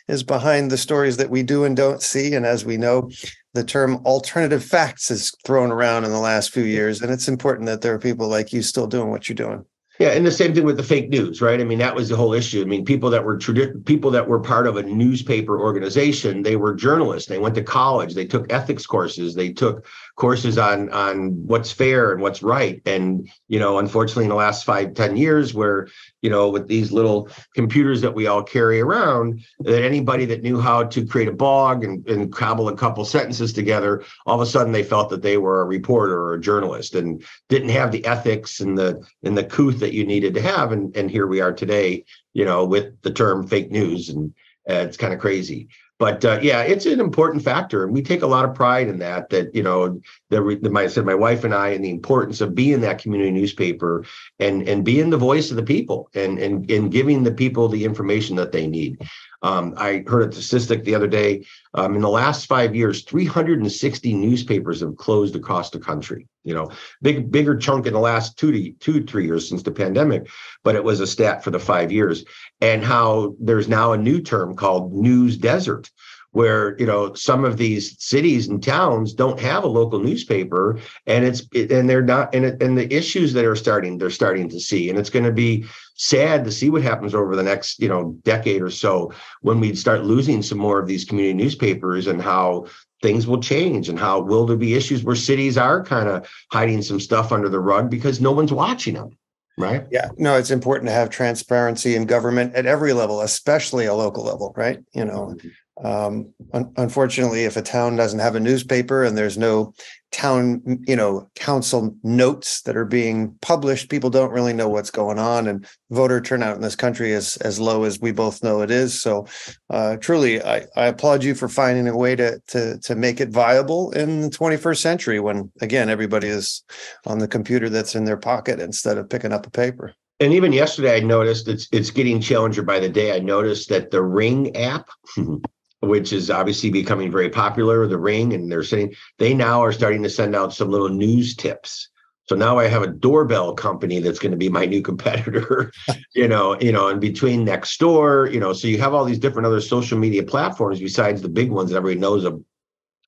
is 0.07 0.21
behind 0.21 0.69
the 0.69 0.77
stories 0.77 1.17
that 1.17 1.31
we 1.31 1.41
do 1.41 1.63
and 1.63 1.75
don't 1.75 2.03
see. 2.03 2.35
And 2.35 2.45
as 2.45 2.63
we 2.63 2.77
know, 2.77 3.09
the 3.53 3.63
term 3.63 3.97
alternative 4.05 4.63
facts 4.63 5.11
is 5.11 5.35
thrown 5.45 5.71
around 5.71 6.05
in 6.05 6.11
the 6.11 6.19
last 6.19 6.51
few 6.51 6.63
years, 6.63 7.01
and 7.01 7.11
it's 7.11 7.27
important 7.27 7.67
that 7.67 7.81
there 7.81 7.93
are 7.93 7.99
people 7.99 8.27
like 8.27 8.51
you 8.51 8.61
still 8.61 8.87
doing 8.87 9.09
what 9.09 9.29
you're 9.29 9.35
doing. 9.35 9.65
Yeah, 9.99 10.09
and 10.09 10.25
the 10.25 10.31
same 10.31 10.55
thing 10.55 10.65
with 10.65 10.77
the 10.77 10.83
fake 10.83 11.09
news, 11.09 11.39
right? 11.39 11.61
I 11.61 11.63
mean, 11.63 11.77
that 11.77 11.93
was 11.93 12.09
the 12.09 12.15
whole 12.15 12.33
issue. 12.33 12.61
I 12.61 12.65
mean, 12.65 12.83
people 12.83 13.11
that 13.11 13.23
were 13.23 13.37
tradi- 13.37 13.85
people 13.85 14.09
that 14.09 14.27
were 14.27 14.39
part 14.39 14.65
of 14.65 14.75
a 14.75 14.83
newspaper 14.83 15.59
organization, 15.59 16.41
they 16.41 16.55
were 16.55 16.73
journalists. 16.73 17.29
They 17.29 17.37
went 17.37 17.53
to 17.55 17.63
college. 17.63 18.15
They 18.15 18.25
took 18.25 18.51
ethics 18.51 18.87
courses. 18.87 19.35
They 19.35 19.53
took 19.53 19.85
courses 20.15 20.57
on 20.57 20.89
on 20.91 21.31
what's 21.47 21.71
fair 21.71 22.11
and 22.11 22.21
what's 22.21 22.43
right. 22.43 22.81
And 22.85 23.29
you 23.47 23.59
know, 23.59 23.79
unfortunately, 23.79 24.25
in 24.25 24.29
the 24.29 24.35
last 24.35 24.63
five 24.63 24.93
ten 24.93 25.17
years, 25.17 25.53
where 25.53 25.87
you 26.21 26.29
know, 26.29 26.49
with 26.49 26.67
these 26.67 26.91
little 26.91 27.29
computers 27.55 28.01
that 28.01 28.13
we 28.13 28.27
all 28.27 28.43
carry 28.43 28.79
around, 28.79 29.41
that 29.59 29.83
anybody 29.83 30.25
that 30.25 30.43
knew 30.43 30.59
how 30.59 30.83
to 30.83 31.05
create 31.05 31.27
a 31.27 31.33
blog 31.33 31.83
and, 31.83 32.07
and 32.07 32.31
cobble 32.31 32.69
a 32.69 32.75
couple 32.75 33.03
sentences 33.05 33.51
together, 33.53 34.03
all 34.25 34.39
of 34.39 34.47
a 34.47 34.49
sudden 34.49 34.71
they 34.71 34.83
felt 34.83 35.09
that 35.09 35.23
they 35.23 35.37
were 35.37 35.61
a 35.61 35.65
reporter 35.65 36.19
or 36.21 36.35
a 36.35 36.41
journalist 36.41 36.95
and 36.95 37.23
didn't 37.49 37.69
have 37.69 37.91
the 37.91 38.05
ethics 38.05 38.59
and 38.59 38.77
the 38.77 39.03
and 39.23 39.37
the 39.37 39.43
couth 39.43 39.79
that 39.79 39.93
you 39.93 40.05
needed 40.05 40.33
to 40.35 40.41
have. 40.41 40.71
And 40.71 40.95
and 40.95 41.09
here 41.09 41.27
we 41.27 41.41
are 41.41 41.53
today, 41.53 42.05
you 42.33 42.45
know, 42.45 42.65
with 42.65 43.01
the 43.01 43.11
term 43.11 43.47
fake 43.47 43.71
news, 43.71 44.09
and 44.09 44.33
uh, 44.69 44.75
it's 44.75 44.97
kind 44.97 45.13
of 45.13 45.19
crazy 45.19 45.69
but 46.03 46.25
uh, 46.25 46.37
yeah, 46.41 46.63
it's 46.63 46.85
an 46.85 46.99
important 46.99 47.45
factor, 47.45 47.85
and 47.85 47.93
we 47.93 48.01
take 48.01 48.23
a 48.23 48.27
lot 48.27 48.43
of 48.43 48.53
pride 48.53 48.89
in 48.89 48.99
that. 48.99 49.29
That 49.29 49.55
you 49.55 49.63
know, 49.63 50.01
the, 50.29 50.69
my 50.69 50.87
said 50.87 51.05
my 51.05 51.15
wife 51.15 51.45
and 51.45 51.55
I, 51.55 51.69
and 51.69 51.81
the 51.81 51.91
importance 51.91 52.41
of 52.41 52.53
being 52.53 52.81
that 52.81 53.01
community 53.01 53.31
newspaper 53.31 54.03
and 54.37 54.67
and 54.67 54.83
being 54.83 55.11
the 55.11 55.17
voice 55.17 55.49
of 55.49 55.55
the 55.55 55.63
people, 55.63 56.09
and 56.13 56.39
and 56.39 56.69
and 56.69 56.91
giving 56.91 57.23
the 57.23 57.31
people 57.31 57.69
the 57.69 57.85
information 57.85 58.35
that 58.35 58.51
they 58.51 58.67
need. 58.67 59.01
Um, 59.43 59.73
I 59.77 60.03
heard 60.07 60.33
a 60.33 60.41
statistic 60.41 60.83
the 60.83 60.95
other 60.95 61.07
day. 61.07 61.45
Um, 61.73 61.95
in 61.95 62.01
the 62.01 62.09
last 62.09 62.45
five 62.45 62.75
years, 62.75 63.03
360 63.03 64.13
newspapers 64.13 64.79
have 64.79 64.95
closed 64.95 65.35
across 65.35 65.69
the 65.69 65.79
country. 65.79 66.27
You 66.43 66.53
know, 66.53 66.71
big 67.01 67.29
bigger 67.29 67.57
chunk 67.57 67.85
in 67.85 67.93
the 67.93 67.99
last 67.99 68.37
two 68.37 68.51
to 68.51 68.71
two 68.79 69.03
three 69.03 69.25
years 69.25 69.47
since 69.47 69.63
the 69.63 69.71
pandemic, 69.71 70.29
but 70.63 70.75
it 70.75 70.83
was 70.83 70.99
a 70.99 71.07
stat 71.07 71.43
for 71.43 71.51
the 71.51 71.59
five 71.59 71.91
years. 71.91 72.23
And 72.61 72.83
how 72.83 73.35
there's 73.39 73.67
now 73.67 73.91
a 73.91 73.97
new 73.97 74.21
term 74.21 74.55
called 74.55 74.93
news 74.93 75.37
desert, 75.37 75.89
where 76.33 76.77
you 76.79 76.85
know 76.85 77.13
some 77.13 77.45
of 77.45 77.57
these 77.57 77.95
cities 78.03 78.47
and 78.47 78.61
towns 78.61 79.13
don't 79.13 79.39
have 79.39 79.63
a 79.63 79.67
local 79.67 79.99
newspaper 79.99 80.79
and 81.05 81.23
it's 81.23 81.47
and 81.53 81.89
they're 81.89 82.01
not 82.01 82.33
and, 82.35 82.43
it, 82.43 82.61
and 82.61 82.77
the 82.77 82.91
issues 82.93 83.33
that 83.33 83.45
are 83.45 83.55
starting 83.55 83.97
they're 83.97 84.09
starting 84.09 84.49
to 84.49 84.59
see 84.59 84.89
and 84.89 84.99
it's 84.99 85.11
going 85.11 85.25
to 85.25 85.31
be 85.31 85.63
sad 85.95 86.43
to 86.43 86.51
see 86.51 86.69
what 86.69 86.81
happens 86.81 87.13
over 87.13 87.35
the 87.35 87.43
next 87.43 87.79
you 87.79 87.87
know 87.87 88.15
decade 88.23 88.61
or 88.61 88.69
so 88.69 89.11
when 89.41 89.59
we 89.59 89.75
start 89.75 90.03
losing 90.03 90.41
some 90.41 90.57
more 90.57 90.79
of 90.79 90.87
these 90.87 91.05
community 91.05 91.33
newspapers 91.33 92.07
and 92.07 92.21
how 92.21 92.65
things 93.01 93.27
will 93.27 93.39
change 93.39 93.89
and 93.89 93.99
how 93.99 94.19
will 94.19 94.45
there 94.45 94.57
be 94.57 94.75
issues 94.75 95.03
where 95.03 95.15
cities 95.15 95.57
are 95.57 95.83
kind 95.83 96.09
of 96.09 96.27
hiding 96.51 96.81
some 96.81 96.99
stuff 96.99 97.31
under 97.31 97.49
the 97.49 97.59
rug 97.59 97.89
because 97.89 98.19
no 98.19 98.31
one's 98.31 98.53
watching 98.53 98.95
them 98.95 99.17
right 99.57 99.85
yeah 99.91 100.09
no 100.17 100.35
it's 100.35 100.49
important 100.49 100.87
to 100.87 100.93
have 100.93 101.09
transparency 101.09 101.95
in 101.95 102.05
government 102.05 102.55
at 102.55 102.65
every 102.65 102.91
level 102.91 103.21
especially 103.21 103.85
a 103.85 103.93
local 103.93 104.23
level 104.23 104.51
right 104.57 104.79
you 104.93 105.05
know 105.05 105.35
mm-hmm. 105.35 105.49
Um, 105.83 106.33
un- 106.53 106.71
unfortunately, 106.77 107.45
if 107.45 107.57
a 107.57 107.61
town 107.61 107.95
doesn't 107.95 108.19
have 108.19 108.35
a 108.35 108.39
newspaper 108.39 109.03
and 109.03 109.17
there's 109.17 109.37
no 109.37 109.73
town, 110.13 110.61
you 110.87 110.95
know, 110.95 111.29
council 111.35 111.95
notes 112.03 112.61
that 112.61 112.77
are 112.77 112.85
being 112.85 113.35
published, 113.41 113.89
people 113.89 114.09
don't 114.09 114.31
really 114.31 114.53
know 114.53 114.69
what's 114.69 114.91
going 114.91 115.19
on. 115.19 115.47
And 115.47 115.67
voter 115.89 116.21
turnout 116.21 116.55
in 116.55 116.61
this 116.61 116.75
country 116.75 117.11
is 117.11 117.35
as 117.37 117.59
low 117.59 117.83
as 117.83 117.99
we 117.99 118.11
both 118.11 118.43
know 118.43 118.61
it 118.61 118.71
is. 118.71 119.01
So, 119.01 119.27
uh, 119.69 119.97
truly, 119.97 120.41
I, 120.41 120.65
I 120.75 120.85
applaud 120.85 121.23
you 121.23 121.35
for 121.35 121.49
finding 121.49 121.87
a 121.87 121.97
way 121.97 122.15
to 122.15 122.39
to 122.47 122.79
to 122.79 122.95
make 122.95 123.19
it 123.19 123.29
viable 123.29 123.91
in 123.91 124.21
the 124.21 124.29
21st 124.29 124.77
century 124.77 125.19
when, 125.19 125.51
again, 125.61 125.89
everybody 125.89 126.27
is 126.27 126.63
on 127.05 127.19
the 127.19 127.27
computer 127.27 127.69
that's 127.69 127.95
in 127.95 128.05
their 128.05 128.17
pocket 128.17 128.59
instead 128.59 128.97
of 128.97 129.09
picking 129.09 129.33
up 129.33 129.47
a 129.47 129.51
paper 129.51 129.93
and 130.19 130.31
even 130.31 130.53
yesterday, 130.53 130.97
I 130.97 130.99
noticed 131.01 131.47
it's 131.49 131.67
it's 131.71 131.89
getting 131.89 132.21
challenger 132.21 132.63
by 132.63 132.79
the 132.79 132.87
day. 132.87 133.13
I 133.13 133.19
noticed 133.19 133.67
that 133.69 133.91
the 133.91 134.01
Ring 134.01 134.55
app 134.55 134.87
which 135.83 136.13
is 136.13 136.31
obviously 136.31 136.69
becoming 136.69 137.11
very 137.11 137.29
popular, 137.29 137.85
the 137.87 137.97
ring, 137.97 138.33
and 138.33 138.51
they're 138.51 138.63
saying 138.63 138.95
they 139.19 139.33
now 139.33 139.61
are 139.61 139.71
starting 139.71 140.03
to 140.03 140.09
send 140.09 140.35
out 140.35 140.53
some 140.53 140.71
little 140.71 140.89
news 140.89 141.35
tips. 141.35 141.89
So 142.29 142.35
now 142.35 142.57
I 142.57 142.67
have 142.67 142.83
a 142.83 142.87
doorbell 142.87 143.53
company 143.53 143.99
that's 143.99 144.19
going 144.19 144.31
to 144.31 144.37
be 144.37 144.47
my 144.47 144.65
new 144.65 144.81
competitor, 144.81 145.73
you 146.15 146.27
know, 146.27 146.57
you 146.61 146.71
know, 146.71 146.87
in 146.87 146.99
between 146.99 147.45
Nextdoor, 147.45 148.31
you 148.33 148.39
know, 148.39 148.53
so 148.53 148.67
you 148.67 148.79
have 148.79 148.93
all 148.93 149.03
these 149.03 149.19
different 149.19 149.45
other 149.45 149.59
social 149.59 149.97
media 149.97 150.23
platforms 150.23 150.79
besides 150.79 151.21
the 151.21 151.29
big 151.29 151.51
ones 151.51 151.71
that 151.71 151.77
everybody 151.77 151.99
knows 151.99 152.23
of, 152.23 152.41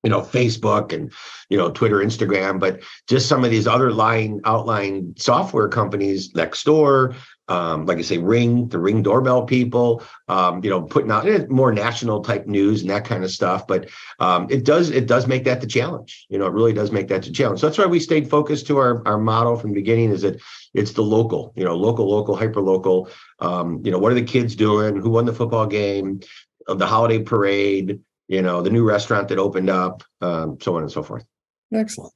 you 0.06 0.10
know, 0.10 0.20
Facebook 0.20 0.92
and, 0.92 1.12
you 1.48 1.58
know, 1.58 1.68
Twitter, 1.68 1.96
Instagram, 1.96 2.60
but 2.60 2.80
just 3.08 3.28
some 3.28 3.44
of 3.44 3.50
these 3.50 3.66
other 3.66 3.90
line 3.90 4.40
outline 4.44 5.12
software 5.18 5.66
companies, 5.66 6.32
Nextdoor, 6.32 7.16
um, 7.48 7.86
like 7.86 7.98
I 7.98 8.02
say, 8.02 8.18
Ring, 8.18 8.68
the 8.68 8.78
Ring 8.78 9.02
doorbell 9.02 9.46
people, 9.46 10.04
um, 10.28 10.62
you 10.62 10.70
know, 10.70 10.82
putting 10.82 11.10
out 11.10 11.28
eh, 11.28 11.44
more 11.48 11.72
national 11.72 12.20
type 12.22 12.46
news 12.46 12.82
and 12.82 12.90
that 12.90 13.04
kind 13.04 13.24
of 13.24 13.32
stuff. 13.32 13.66
But 13.66 13.88
um, 14.20 14.46
it 14.48 14.64
does 14.64 14.90
it 14.90 15.08
does 15.08 15.26
make 15.26 15.42
that 15.42 15.60
the 15.60 15.66
challenge. 15.66 16.24
You 16.28 16.38
know, 16.38 16.46
it 16.46 16.52
really 16.52 16.72
does 16.72 16.92
make 16.92 17.08
that 17.08 17.24
the 17.24 17.32
challenge. 17.32 17.60
So 17.60 17.66
that's 17.66 17.78
why 17.78 17.86
we 17.86 17.98
stayed 17.98 18.30
focused 18.30 18.68
to 18.68 18.78
our 18.78 19.02
our 19.08 19.18
model 19.18 19.56
from 19.56 19.70
the 19.70 19.80
beginning. 19.80 20.12
Is 20.12 20.22
that 20.22 20.40
it's 20.72 20.92
the 20.92 21.02
local, 21.02 21.52
you 21.56 21.64
know, 21.64 21.74
local, 21.74 22.08
local, 22.08 22.36
hyper 22.36 22.60
local. 22.60 23.08
Um, 23.40 23.80
you 23.84 23.90
know, 23.90 23.98
what 23.98 24.12
are 24.12 24.16
the 24.16 24.22
kids 24.22 24.54
doing? 24.54 24.94
Who 24.94 25.10
won 25.10 25.26
the 25.26 25.32
football 25.32 25.66
game? 25.66 26.20
The 26.68 26.86
holiday 26.86 27.24
parade. 27.24 28.00
You 28.28 28.42
know, 28.42 28.60
the 28.60 28.70
new 28.70 28.84
restaurant 28.84 29.28
that 29.28 29.38
opened 29.38 29.70
up, 29.70 30.02
um, 30.20 30.58
so 30.60 30.76
on 30.76 30.82
and 30.82 30.90
so 30.90 31.02
forth. 31.02 31.24
Excellent. 31.72 32.12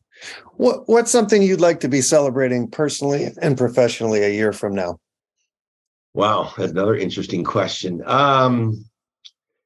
What 0.54 0.88
what's 0.88 1.10
something 1.10 1.42
you'd 1.42 1.60
like 1.60 1.80
to 1.80 1.88
be 1.88 2.00
celebrating 2.00 2.68
personally 2.68 3.28
and 3.40 3.56
professionally 3.56 4.22
a 4.22 4.30
year 4.30 4.52
from 4.52 4.74
now? 4.74 4.98
Wow, 6.12 6.52
that's 6.56 6.72
another 6.72 6.96
interesting 6.96 7.44
question. 7.44 8.02
Um, 8.04 8.84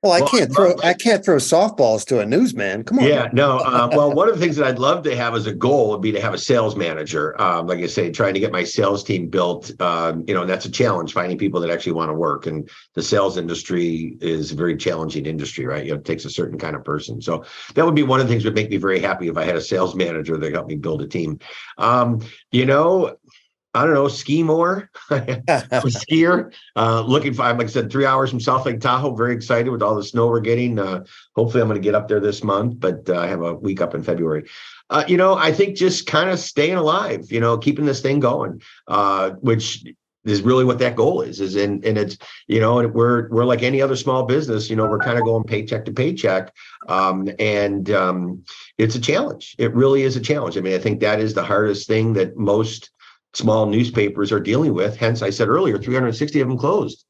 well, 0.05 0.13
I 0.13 0.21
well, 0.21 0.29
can't 0.29 0.55
throw 0.55 0.75
I 0.85 0.93
can't 0.93 1.25
throw 1.25 1.37
softballs 1.37 2.05
to 2.07 2.21
a 2.21 2.27
newsman. 2.27 2.85
Come 2.85 2.99
on. 2.99 3.07
Yeah, 3.07 3.29
no. 3.33 3.59
Uh, 3.59 3.89
well, 3.91 4.13
one 4.13 4.29
of 4.29 4.35
the 4.35 4.41
things 4.41 4.57
that 4.57 4.67
I'd 4.67 4.79
love 4.79 5.03
to 5.05 5.17
have 5.17 5.35
as 5.35 5.47
a 5.47 5.55
goal 5.55 5.91
would 5.91 6.03
be 6.03 6.13
to 6.13 6.21
have 6.21 6.35
a 6.35 6.39
sales 6.39 6.77
manager. 6.77 7.41
Um, 7.41 7.67
like 7.67 7.79
I 7.79 7.87
say, 7.87 8.11
trying 8.11 8.35
to 8.35 8.41
get 8.41 8.53
my 8.53 8.65
sales 8.65 9.03
team 9.03 9.29
built. 9.29 9.73
Um, 9.81 10.23
you 10.29 10.35
know, 10.35 10.43
and 10.43 10.51
that's 10.51 10.67
a 10.67 10.71
challenge 10.71 11.15
finding 11.15 11.39
people 11.39 11.59
that 11.61 11.71
actually 11.71 11.93
want 11.93 12.11
to 12.11 12.15
work. 12.15 12.47
And 12.47 12.69
the 12.93 13.03
sales 13.03 13.39
industry 13.39 14.19
is 14.21 14.53
a 14.53 14.55
very 14.55 14.77
challenging 14.77 15.25
industry, 15.25 15.65
right? 15.65 15.87
You 15.87 15.93
know, 15.93 15.99
it 15.99 16.05
takes 16.05 16.27
a 16.27 16.31
certain 16.31 16.59
kind 16.59 16.77
of 16.77 16.85
person. 16.85 17.23
So 17.23 17.45
that 17.75 17.87
would 17.87 17.95
be 17.95 18.03
one 18.03 18.21
of 18.21 18.27
the 18.27 18.33
things 18.33 18.43
that 18.43 18.51
would 18.51 18.57
make 18.57 18.71
me 18.71 18.77
very 18.77 19.01
happy 19.01 19.29
if 19.29 19.39
I 19.39 19.45
had 19.45 19.57
a 19.57 19.61
sales 19.63 19.95
manager 19.95 20.37
that 20.37 20.53
helped 20.53 20.69
me 20.69 20.77
build 20.77 21.01
a 21.01 21.09
team. 21.09 21.39
Um, 21.79 22.21
you 22.53 22.67
know, 22.67 23.17
I 23.75 23.85
don't 23.85 23.95
know, 23.95 24.09
ski 24.09 24.43
more. 24.43 24.89
Skier. 25.11 26.55
Uh, 26.77 27.01
looking 27.03 27.35
for, 27.35 27.43
like 27.43 27.63
I 27.63 27.67
said, 27.67 27.91
three 27.91 28.07
hours 28.07 28.31
from 28.31 28.41
South 28.41 28.65
Lake 28.67 28.81
Tahoe. 28.81 29.15
Very 29.17 29.35
excited 29.35 29.71
with 29.71 29.83
all 29.83 29.97
the 29.97 30.05
snow 30.05 30.29
we're 30.29 30.41
getting. 30.41 30.79
Uh, 30.79 31.05
hopefully, 31.35 31.61
I'm 31.61 31.69
going 31.69 31.81
to 31.81 31.85
get 31.85 31.97
up 31.97 32.07
there 32.07 32.21
this 32.21 32.45
month, 32.45 32.79
but 32.79 33.09
uh, 33.09 33.19
I 33.19 33.27
have 33.27 33.43
a 33.43 33.55
week 33.55 33.81
up 33.81 33.95
in 33.95 34.03
February. 34.03 34.49
Uh, 34.91 35.05
you 35.09 35.17
know, 35.17 35.35
I 35.35 35.53
think 35.53 35.77
just 35.77 36.07
kind 36.07 36.31
of 36.31 36.39
staying 36.39 36.77
alive, 36.77 37.33
you 37.33 37.41
know, 37.41 37.59
keeping 37.59 37.85
this 37.85 38.01
thing 38.01 38.21
going, 38.21 38.63
uh, 38.87 39.31
which 39.31 39.85
is 40.25 40.43
really 40.43 40.65
what 40.65 40.79
that 40.79 40.95
goal 40.95 41.23
is. 41.23 41.41
Is 41.41 41.57
in, 41.57 41.85
and 41.85 41.99
it's, 41.99 42.17
you 42.47 42.61
know, 42.61 42.87
we're 42.87 43.29
we're 43.31 43.45
like 43.45 43.63
any 43.63 43.83
other 43.83 43.97
small 43.97 44.25
business, 44.25 44.71
you 44.71 44.77
know, 44.77 44.89
we're 44.89 44.99
kind 44.99 45.19
of 45.19 45.25
going 45.25 45.45
paycheck 45.45 45.85
to 45.87 45.93
paycheck. 45.93 46.53
Um, 46.89 47.29
and 47.39 47.91
um, 47.91 48.45
it's 48.79 48.95
a 48.95 49.01
challenge. 49.01 49.57
It 49.59 49.75
really 49.75 50.03
is 50.03 50.17
a 50.17 50.21
challenge. 50.21 50.57
I 50.57 50.61
mean, 50.61 50.75
I 50.75 50.79
think 50.79 51.01
that 51.01 51.19
is 51.19 51.35
the 51.35 51.43
hardest 51.43 51.89
thing 51.89 52.13
that 52.15 52.37
most 52.37 52.91
small 53.35 53.67
newspapers 53.67 54.33
are 54.33 54.41
dealing 54.41 54.75
with. 54.75 54.97
Hence, 54.97 55.23
I 55.23 55.31
said 55.31 55.49
earlier, 55.49 55.79
360 55.79 56.41
of 56.41 56.49
them 56.49 56.59
closed. 56.59 57.05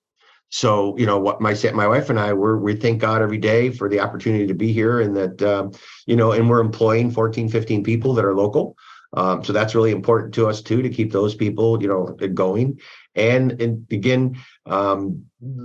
So, 0.50 0.96
you 0.96 1.06
know, 1.06 1.18
what 1.18 1.40
my 1.40 1.56
my 1.72 1.88
wife 1.88 2.10
and 2.10 2.20
I 2.20 2.32
were 2.32 2.58
we 2.58 2.76
thank 2.76 3.00
God 3.00 3.22
every 3.22 3.38
day 3.38 3.70
for 3.70 3.88
the 3.88 4.00
opportunity 4.00 4.46
to 4.46 4.54
be 4.54 4.72
here, 4.72 5.00
and 5.00 5.16
that 5.16 5.42
um, 5.42 5.72
you 6.06 6.14
know, 6.14 6.32
and 6.32 6.48
we're 6.48 6.60
employing 6.60 7.10
14, 7.10 7.48
15 7.48 7.82
people 7.82 8.14
that 8.14 8.24
are 8.24 8.34
local. 8.34 8.76
Um, 9.14 9.44
so 9.44 9.52
that's 9.52 9.74
really 9.74 9.92
important 9.92 10.34
to 10.34 10.48
us 10.48 10.60
too 10.60 10.82
to 10.82 10.88
keep 10.88 11.12
those 11.12 11.34
people, 11.34 11.80
you 11.80 11.88
know, 11.88 12.16
going. 12.34 12.80
And, 13.14 13.60
and 13.62 13.86
again, 13.92 14.40
um, 14.66 15.24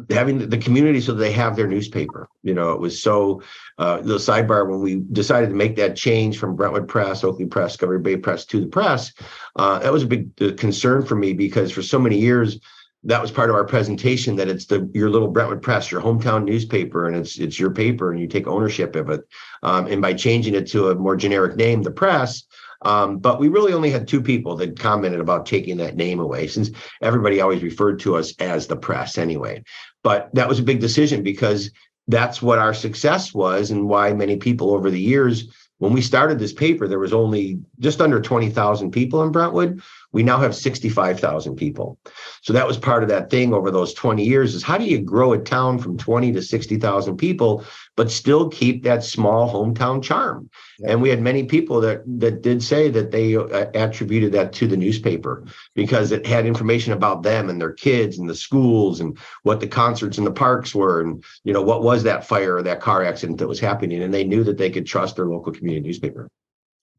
having 0.10 0.50
the 0.50 0.58
community 0.58 1.02
so 1.02 1.14
they 1.14 1.32
have 1.32 1.56
their 1.56 1.68
newspaper. 1.68 2.28
You 2.44 2.54
know, 2.54 2.74
it 2.74 2.80
was 2.80 3.02
so 3.02 3.42
uh, 3.78 4.02
the 4.02 4.16
sidebar 4.16 4.70
when 4.70 4.82
we 4.82 4.96
decided 5.12 5.50
to 5.50 5.56
make 5.56 5.76
that 5.78 5.96
change 5.96 6.38
from 6.38 6.56
Brentwood 6.56 6.88
Press, 6.88 7.24
Oakley 7.24 7.48
Press, 7.48 7.72
Discovery 7.72 8.00
Bay 8.00 8.18
Press 8.18 8.46
to 8.46 8.62
the 8.62 8.68
press. 8.68 9.14
Uh, 9.56 9.80
that 9.80 9.92
was 9.92 10.04
a 10.04 10.08
big 10.08 10.30
uh, 10.42 10.52
concern 10.56 11.06
for 11.06 11.16
me 11.16 11.34
because 11.34 11.72
for 11.72 11.82
so 11.82 11.98
many 11.98 12.18
years 12.18 12.60
that 13.04 13.22
was 13.22 13.32
part 13.32 13.50
of 13.50 13.56
our 13.56 13.64
presentation 13.64 14.36
that 14.36 14.50
it's 14.50 14.66
the 14.66 14.90
your 14.94 15.10
little 15.10 15.30
Brentwood 15.30 15.62
Press, 15.62 15.90
your 15.90 16.02
hometown 16.02 16.44
newspaper, 16.44 17.08
and 17.08 17.16
it's 17.16 17.40
it's 17.40 17.60
your 17.60 17.72
paper 17.72 18.12
and 18.12 18.20
you 18.20 18.28
take 18.28 18.48
ownership 18.48 18.96
of 18.96 19.10
it. 19.10 19.22
Um, 19.64 19.88
and 19.88 20.02
by 20.02 20.14
changing 20.14 20.56
it 20.56 20.68
to 20.72 20.90
a 20.90 20.96
more 20.96 21.16
generic 21.16 21.56
name, 21.56 21.82
the 21.82 21.92
press, 21.92 22.44
um, 22.82 23.18
but 23.18 23.40
we 23.40 23.50
really 23.50 23.74
only 23.74 23.90
had 23.90 24.08
two 24.08 24.22
people 24.22 24.56
that 24.58 24.80
commented 24.80 25.20
about 25.20 25.46
taking 25.46 25.78
that 25.78 25.96
name 25.96 26.20
away, 26.20 26.48
since 26.48 26.72
everybody 27.02 27.42
always 27.42 27.64
referred 27.64 28.00
to 28.00 28.16
us 28.16 28.34
as 28.40 28.68
the 28.68 28.78
press 28.78 29.18
anyway. 29.18 29.64
But 30.04 30.30
that 30.34 30.48
was 30.48 30.60
a 30.60 30.64
big 30.64 30.80
decision 30.80 31.24
because 31.24 31.72
that's 32.08 32.42
what 32.42 32.60
our 32.60 32.74
success 32.74 33.34
was, 33.34 33.72
and 33.72 33.88
why 33.88 34.14
many 34.14 34.38
people 34.38 34.72
over 34.72 34.90
the 34.90 35.00
years, 35.00 35.48
when 35.78 35.94
we 35.94 36.02
started 36.02 36.40
this 36.40 36.54
paper, 36.54 36.88
there 36.88 37.00
was 37.00 37.14
only 37.14 37.60
just 37.80 38.02
under 38.02 38.22
20,000 38.22 38.92
people 38.92 39.24
in 39.24 39.32
Brentwood. 39.32 39.82
We 40.12 40.24
now 40.24 40.40
have 40.40 40.56
65,000 40.56 41.56
people. 41.56 42.00
So 42.42 42.54
that 42.54 42.68
was 42.68 42.78
part 42.78 43.04
of 43.04 43.10
that 43.10 43.30
thing 43.30 43.54
over 43.54 43.70
those 43.70 43.94
20 43.94 44.24
years 44.24 44.56
is 44.56 44.64
how 44.64 44.78
do 44.78 44.86
you 44.86 45.00
grow 45.00 45.34
a 45.34 45.38
town 45.38 45.78
from 45.78 45.98
20 45.98 46.32
to 46.32 46.42
60,000 46.42 47.18
people, 47.18 47.64
but 47.96 48.10
still 48.10 48.50
keep 48.50 48.84
that 48.84 49.04
small 49.04 49.52
hometown 49.52 50.02
charm? 50.02 50.50
Yeah. 50.80 50.92
And 50.92 51.02
we 51.02 51.10
had 51.10 51.22
many 51.22 51.44
people 51.44 51.80
that, 51.82 52.02
that 52.20 52.42
did 52.42 52.64
say 52.64 52.90
that 52.90 53.12
they 53.12 53.36
uh, 53.36 53.68
attributed 53.76 54.32
that 54.32 54.52
to 54.54 54.68
the 54.68 54.78
newspaper 54.78 55.46
because 55.76 56.12
it 56.12 56.26
had 56.26 56.48
information 56.48 56.94
about 56.94 57.22
them 57.22 57.50
and 57.50 57.62
their 57.62 57.74
kids 57.74 58.18
and 58.18 58.30
the 58.30 58.36
schools 58.36 59.02
and 59.02 59.18
what 59.44 59.60
the 59.60 59.68
concerts 59.68 60.18
and 60.18 60.26
the 60.26 60.32
parks 60.32 60.74
were. 60.74 61.02
And, 61.02 61.24
you 61.44 61.54
know, 61.54 61.62
what 61.62 61.84
was 61.84 62.04
that 62.04 62.26
fire 62.26 62.56
or 62.56 62.64
that 62.64 62.82
car 62.82 63.04
accident 63.04 63.38
that 63.40 63.48
was 63.48 63.60
happening? 63.60 64.02
And 64.02 64.14
they 64.14 64.24
knew 64.24 64.44
that 64.46 64.58
they 64.58 64.72
could 64.72 64.88
trust 64.88 65.18
their 65.18 65.28
local 65.28 65.54
community 65.54 65.86
newspaper. 65.86 66.30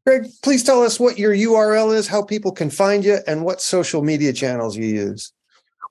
Greg, 0.05 0.27
please 0.41 0.63
tell 0.63 0.81
us 0.81 0.97
what 0.99 1.19
your 1.19 1.33
URL 1.33 1.95
is, 1.95 2.07
how 2.07 2.23
people 2.23 2.51
can 2.51 2.71
find 2.71 3.05
you, 3.05 3.19
and 3.27 3.45
what 3.45 3.61
social 3.61 4.01
media 4.01 4.33
channels 4.33 4.75
you 4.75 4.85
use. 4.85 5.31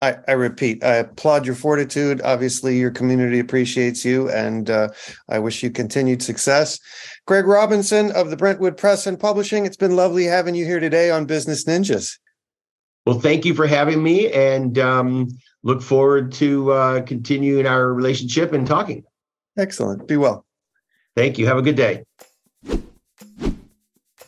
I, 0.00 0.14
I 0.28 0.32
repeat, 0.32 0.84
I 0.84 0.94
applaud 0.94 1.44
your 1.44 1.56
fortitude. 1.56 2.20
Obviously, 2.22 2.78
your 2.78 2.92
community 2.92 3.40
appreciates 3.40 4.04
you, 4.04 4.30
and 4.30 4.70
uh, 4.70 4.90
I 5.28 5.40
wish 5.40 5.64
you 5.64 5.72
continued 5.72 6.22
success. 6.22 6.78
Greg 7.26 7.46
Robinson 7.46 8.12
of 8.12 8.30
the 8.30 8.36
Brentwood 8.36 8.76
Press 8.76 9.08
and 9.08 9.18
Publishing, 9.18 9.66
it's 9.66 9.76
been 9.76 9.96
lovely 9.96 10.22
having 10.22 10.54
you 10.54 10.64
here 10.64 10.78
today 10.78 11.10
on 11.10 11.26
Business 11.26 11.64
Ninjas. 11.64 12.16
Well, 13.06 13.18
thank 13.18 13.44
you 13.44 13.54
for 13.54 13.66
having 13.66 14.04
me, 14.04 14.32
and 14.32 14.78
um, 14.78 15.28
look 15.64 15.82
forward 15.82 16.30
to 16.34 16.70
uh, 16.70 17.02
continuing 17.02 17.66
our 17.66 17.92
relationship 17.92 18.52
and 18.52 18.68
talking. 18.68 19.02
Excellent. 19.58 20.06
Be 20.06 20.16
well. 20.16 20.46
Thank 21.16 21.38
you. 21.38 21.48
Have 21.48 21.58
a 21.58 21.62
good 21.62 21.76
day. 21.76 22.04